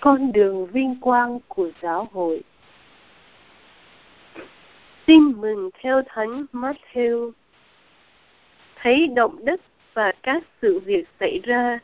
[0.00, 2.42] Con đường vinh quang của giáo hội.
[5.06, 7.30] Tin mừng theo Thánh Matthew.
[8.76, 9.60] Thấy động đất
[9.94, 11.78] và các sự việc xảy ra,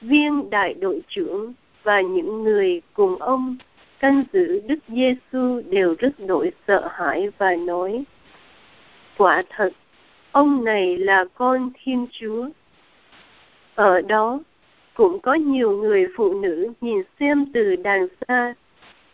[0.00, 3.56] viên đại đội trưởng và những người cùng ông
[3.98, 8.04] canh giữ Đức Giêsu đều rất nỗi sợ hãi và nói:
[9.16, 9.70] Quả thật,
[10.36, 12.48] ông này là con Thiên Chúa.
[13.74, 14.40] Ở đó
[14.94, 18.54] cũng có nhiều người phụ nữ nhìn xem từ đàng xa.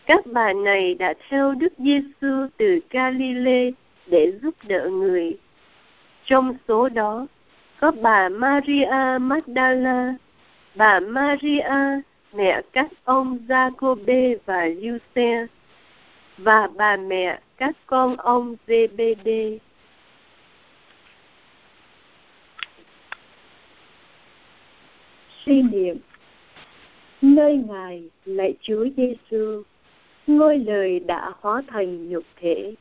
[0.06, 3.70] Các bà này đã theo Đức Giêsu từ Galilee
[4.06, 5.36] để giúp đỡ người.
[6.24, 7.26] Trong số đó
[7.80, 10.14] có bà Maria Magdala,
[10.74, 12.00] bà Maria
[12.32, 15.46] mẹ các ông Jacobe và Giuse
[16.38, 19.58] và bà mẹ các con ông Zebede.
[25.46, 25.96] Suy niệm
[27.22, 29.62] Nơi Ngài lạy Chúa Giêsu,
[30.26, 32.74] ngôi lời đã hóa thành nhục thể.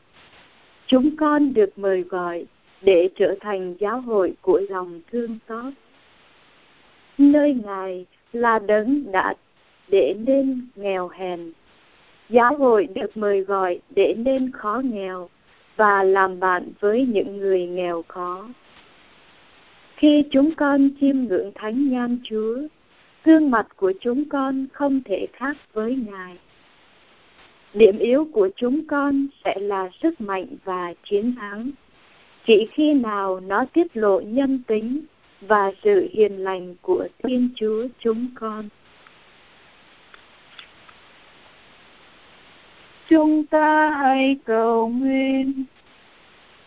[0.86, 2.46] Chúng con được mời gọi
[2.82, 5.72] để trở thành giáo hội của lòng thương xót.
[7.18, 9.34] Nơi Ngài là đấng đã
[9.88, 11.52] để nên nghèo hèn.
[12.28, 15.28] Giáo hội được mời gọi để nên khó nghèo
[15.76, 18.48] và làm bạn với những người nghèo khó.
[20.02, 22.58] Khi chúng con chiêm ngưỡng thánh nhan Chúa,
[23.24, 26.36] gương mặt của chúng con không thể khác với Ngài.
[27.74, 31.70] Điểm yếu của chúng con sẽ là sức mạnh và chiến thắng
[32.46, 35.00] chỉ khi nào nó tiết lộ nhân tính
[35.40, 38.68] và sự hiền lành của Thiên Chúa chúng con.
[43.08, 45.64] Chúng ta hãy cầu nguyện.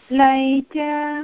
[0.09, 1.23] Lạy Cha,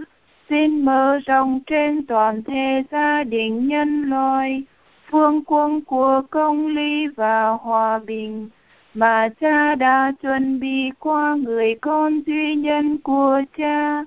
[0.52, 4.64] xin mở rộng trên toàn thể gia đình nhân loại
[5.12, 8.50] phương quân của công lý và hòa bình
[8.94, 14.06] mà cha đã chuẩn bị qua người con duy nhân của cha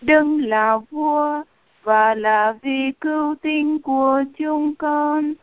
[0.00, 1.42] đừng là vua
[1.82, 5.34] và là vì cứu tinh của chúng con.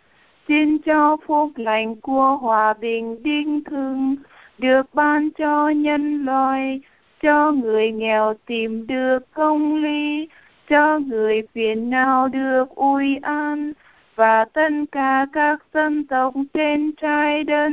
[0.48, 4.16] Xin cho phúc lành của hòa bình đinh thường
[4.58, 6.82] được ban cho nhân loại,
[7.22, 10.28] cho người nghèo tìm được công lý,
[10.72, 13.74] cho người phiền não được ui an,
[14.16, 17.72] và tất cả các dân tộc trên trái đất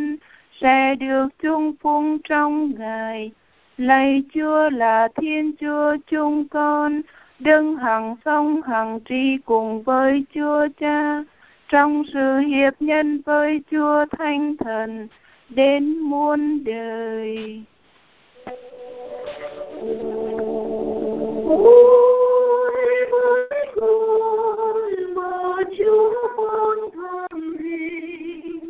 [0.60, 3.30] sẽ được chung phung trong Ngài
[3.76, 7.00] Lạy Chúa là Thiên Chúa chúng con,
[7.38, 11.24] đứng hằng sống hằng tri cùng với Chúa Cha,
[11.68, 15.08] trong sự hiệp nhân với Chúa Thánh Thần,
[15.48, 17.62] đến muôn đời.
[21.48, 22.07] Ooh
[23.80, 28.60] con mà Chúa con thăm hình,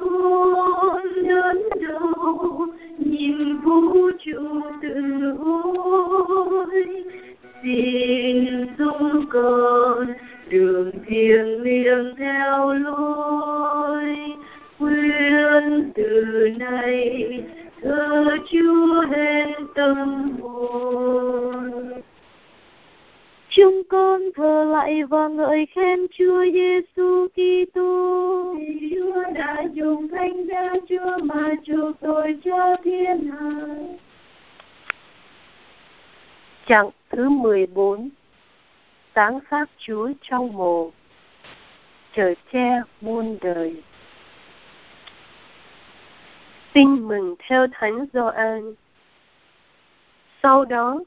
[0.00, 1.58] con đến
[1.88, 2.66] đâu
[2.98, 4.94] nhìn vũ trụ tự
[5.44, 7.04] ôi
[7.62, 10.06] xin giúp con
[10.50, 14.16] đường thiêng liêng theo lối.
[14.78, 17.42] Nguyện từ nay
[17.82, 21.80] thưa Chúa hết tâm hồn.
[23.52, 28.54] Chúng con thờ lại và ngợi khen Chúa Giêsu Kitô.
[28.90, 33.50] Chúa đã dùng thánh giá Chúa mà chuộc tội cho thiên hạ.
[36.66, 38.08] Chặng thứ 14
[39.12, 40.90] Táng xác Chúa trong mồ
[42.12, 43.82] Trời che muôn đời
[46.72, 48.74] Tin mừng theo Thánh Gioan.
[50.42, 50.98] Sau đó,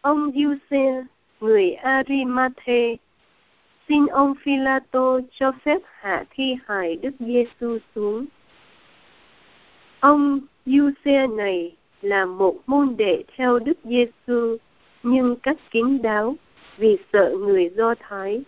[0.00, 1.04] ông Giuse,
[1.40, 2.96] người Arimathe,
[3.88, 8.26] xin ông Philato cho phép hạ thi hài Đức Giêsu xuống.
[10.00, 14.56] Ông Giuse này là một môn đệ theo Đức Giêsu
[15.02, 16.34] nhưng cách kín đáo
[16.76, 18.42] vì sợ người Do Thái.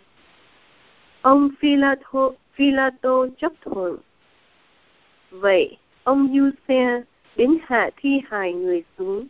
[1.23, 3.97] Ông Philato, Philato chấp thuận.
[5.31, 7.02] Vậy, ông Giuse
[7.36, 9.27] đến hạ thi hài người xuống.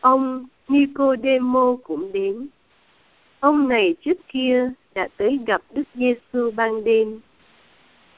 [0.00, 2.48] Ông Nicodemo cũng đến.
[3.40, 7.20] Ông này trước kia đã tới gặp Đức Giêsu ban đêm.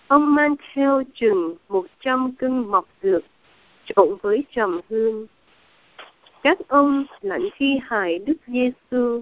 [0.09, 3.23] Ông mang theo chừng một trăm cân mọc dược
[3.85, 5.27] trộn với trầm hương.
[6.43, 9.21] Các ông lãnh thi hài Đức Giêsu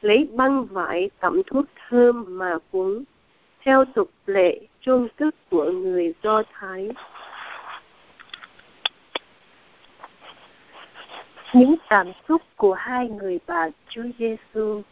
[0.00, 3.04] lấy băng vải tẩm thuốc thơm mà cuốn,
[3.64, 6.88] theo tục lệ chôn cất của người Do Thái.
[11.52, 14.82] Những cảm xúc của hai người bạn Chúa Giêsu.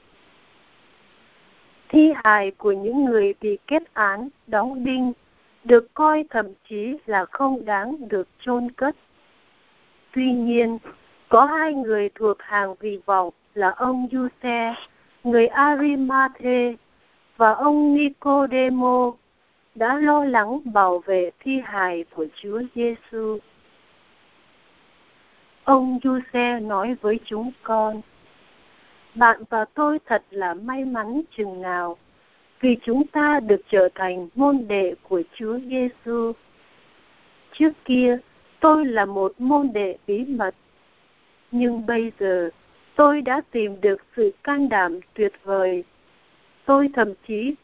[1.89, 5.13] Thi hài của những người bị kết án đóng đinh
[5.65, 8.97] được coi thậm chí là không đáng được chôn cất.
[10.15, 10.79] Tuy nhiên,
[11.29, 14.75] có hai người thuộc hàng vị vọng là ông Giuse,
[15.25, 16.75] người Arimathe
[17.37, 19.13] và ông Nicodemo
[19.75, 23.39] đã lo lắng bảo vệ thi hài của Chúa Giêsu.
[25.67, 28.01] Ông Giuse nói với chúng con,
[29.15, 31.97] bạn và tôi thật là may mắn chừng nào
[32.61, 36.33] vì chúng ta được trở thành môn đệ của Chúa Giêsu.
[37.53, 38.19] Trước kia,
[38.61, 40.55] tôi là một môn đệ bí mật,
[41.51, 42.51] nhưng bây giờ
[42.97, 45.85] tôi đã tìm được sự can đảm tuyệt vời.
[46.65, 47.55] Tôi thậm chí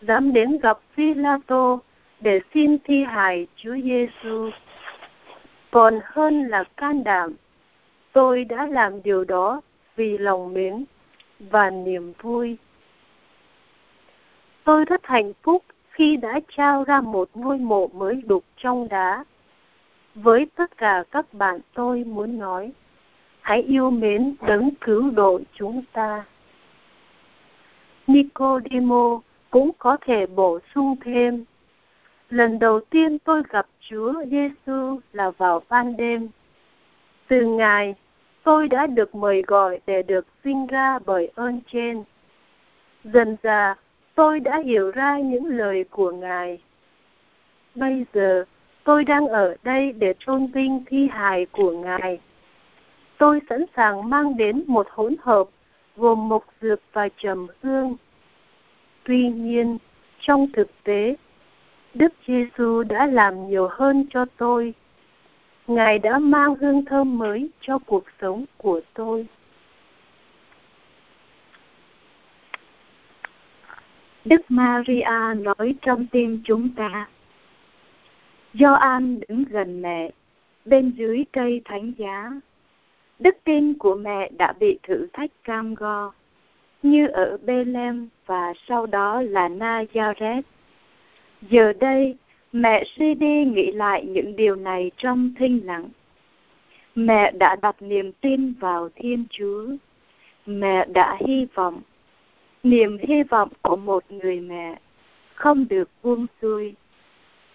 [0.00, 1.14] dám đến gặp phi
[1.46, 1.80] tô
[2.20, 4.50] để xin thi hài Chúa Giêsu
[5.70, 7.34] còn hơn là can đảm.
[8.12, 9.60] Tôi đã làm điều đó
[9.96, 10.84] vì lòng mến
[11.40, 12.56] và niềm vui.
[14.64, 19.24] Tôi rất hạnh phúc khi đã trao ra một ngôi mộ mới đục trong đá.
[20.14, 22.72] Với tất cả các bạn tôi muốn nói,
[23.40, 26.24] hãy yêu mến đấng cứu độ chúng ta.
[28.06, 29.20] Nicodemo
[29.50, 31.44] cũng có thể bổ sung thêm
[32.30, 36.28] Lần đầu tiên tôi gặp Chúa Giêsu là vào ban đêm.
[37.28, 37.94] Từ Ngài,
[38.42, 42.04] tôi đã được mời gọi để được sinh ra bởi ơn trên.
[43.04, 43.74] Dần dà,
[44.14, 46.58] tôi đã hiểu ra những lời của Ngài.
[47.74, 48.44] Bây giờ,
[48.84, 52.20] tôi đang ở đây để tôn vinh thi hài của Ngài.
[53.18, 55.48] Tôi sẵn sàng mang đến một hỗn hợp
[55.96, 57.96] gồm mộc dược và trầm hương.
[59.04, 59.78] Tuy nhiên,
[60.20, 61.16] trong thực tế,
[61.94, 64.74] Đức Giêsu đã làm nhiều hơn cho tôi.
[65.66, 69.26] Ngài đã mang hương thơm mới cho cuộc sống của tôi.
[74.24, 77.08] Đức Maria nói trong tim chúng ta.
[78.54, 80.10] Gioan đứng gần mẹ,
[80.64, 82.30] bên dưới cây thánh giá.
[83.18, 86.12] Đức tin của mẹ đã bị thử thách cam go,
[86.82, 90.42] như ở Bethlehem và sau đó là Nazareth.
[91.48, 92.16] Giờ đây,
[92.52, 95.88] mẹ suy đi nghĩ lại những điều này trong thinh lặng.
[96.94, 99.66] Mẹ đã đặt niềm tin vào Thiên Chúa.
[100.46, 101.80] Mẹ đã hy vọng.
[102.62, 104.78] Niềm hy vọng của một người mẹ
[105.34, 106.74] không được buông xuôi.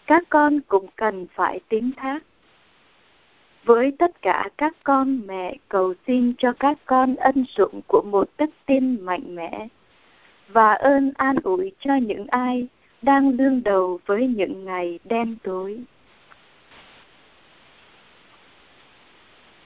[0.08, 2.24] Các con cũng cần phải tín thác.
[3.66, 8.30] Với tất cả các con mẹ cầu xin cho các con ân sủng của một
[8.38, 9.68] đức tin mạnh mẽ
[10.48, 12.68] và ơn an ủi cho những ai
[13.06, 15.80] đang đương đầu với những ngày đen tối.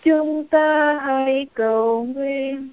[0.03, 2.69] Chúng ta hãy cầu nguyện.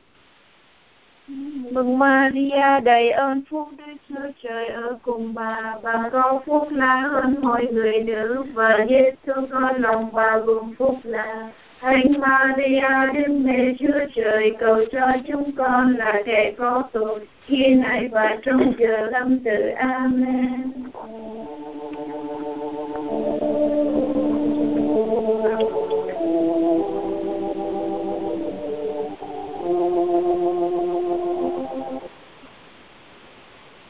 [1.70, 6.96] Mừng Maria đầy ơn phúc Đức Chúa Trời ở cùng bà, bà có phúc là
[6.96, 13.28] hơn mọi người nữ và Giêsu con lòng bà gồm phúc là Thánh Maria Đức
[13.28, 18.72] Mẹ Chúa Trời cầu cho chúng con là kẻ có tội hiện nay và trong
[18.78, 20.72] giờ lâm tử, amen.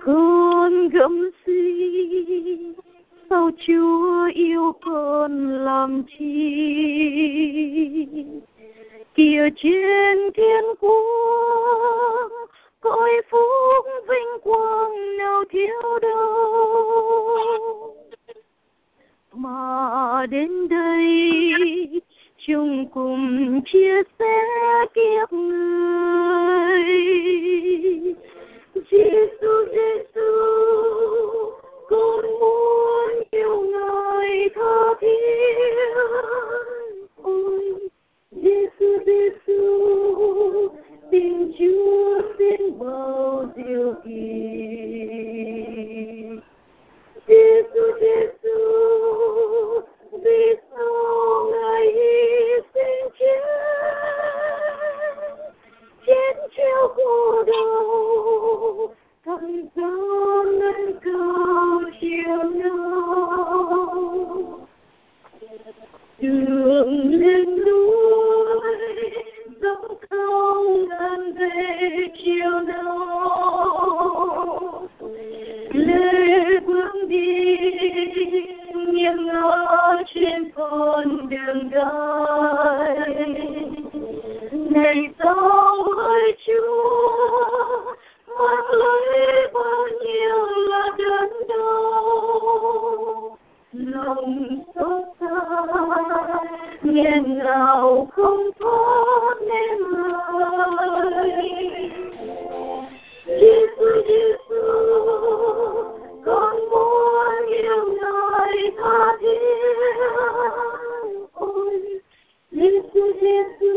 [0.00, 2.74] Con gấm xinh
[3.30, 6.26] sao Chúa yêu hơn làm chi?
[9.14, 12.30] Kia trên thiên quốc,
[12.80, 17.96] cõi phúc vinh quang nào thiếu đâu?
[19.32, 22.00] Mà đến đây
[22.46, 24.42] chung cùng chia sẻ
[24.94, 26.84] kiếp người.
[28.90, 30.30] Giêsu Giêsu
[31.90, 35.84] con muốn yêu ngài tha thiết.
[37.22, 37.74] Ôi
[38.30, 40.68] Giêsu Giêsu
[41.10, 44.20] tình Chúa xin bao điều kỳ.
[47.28, 48.58] Giêsu Giêsu
[50.22, 53.40] vì sao ngài hy sinh chết?
[56.06, 58.94] Chết treo cô đầu
[59.30, 63.78] thầm gió lên cao chiều nào
[66.18, 69.10] đường lên núi
[69.62, 72.88] dẫu không ngàn về chiều nào
[75.72, 77.56] lê bước đi
[78.74, 82.98] nghiêng ngó trên con đường gai
[84.70, 87.59] này sao hỡi chúa
[88.72, 93.36] lấy bao nhiêu là đớn đau
[93.72, 95.66] lòng xót xa
[96.82, 100.70] nghẹn ngào không thoát nên lời
[103.26, 104.62] Giêsu Giêsu
[106.24, 109.96] con muốn yêu ngài tha thiết
[111.32, 112.00] ôi
[112.50, 113.74] Giêsu Giêsu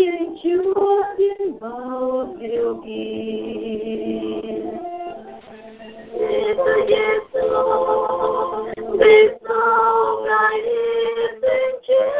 [0.00, 3.00] tiếng Chúa tiến vào điều kỳ
[6.18, 7.48] Giêsu Giêsu
[8.98, 10.82] vì sao ngài hy
[11.40, 12.10] sinh chết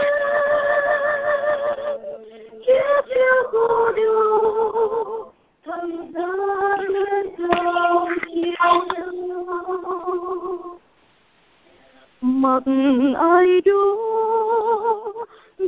[2.66, 5.32] chết theo khổ đau
[5.64, 6.32] thầm giá
[6.88, 8.90] lên cao chiều
[12.20, 12.62] mặc
[13.18, 13.96] ai đó,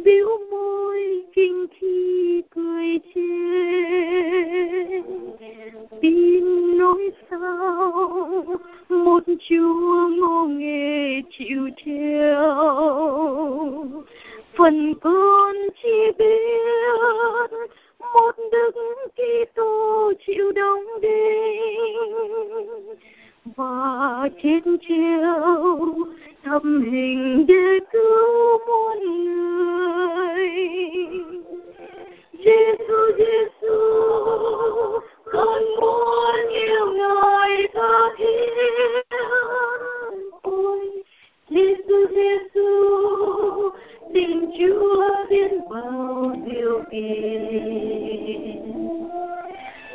[0.05, 3.21] biểu môi kinh khi cười chê
[6.01, 8.45] tin nói sao
[8.89, 12.43] một chúa ngô nghề chịu theo
[14.57, 17.51] phần con chỉ biết,
[17.99, 18.71] một đức
[19.17, 22.53] Kitô chịu đóng đinh
[23.45, 25.95] và trên chiếu
[26.45, 30.51] tâm hình để cứu muôn người.
[32.45, 33.79] Giêsu Giêsu
[35.33, 39.03] con muốn yêu ngài tha thiết.
[40.43, 41.03] Ôi
[41.51, 43.71] Giêsu Giêsu
[44.15, 48.63] tình Chúa biến bao điều kiện.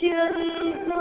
[0.00, 0.16] 天
[0.88, 0.94] 呐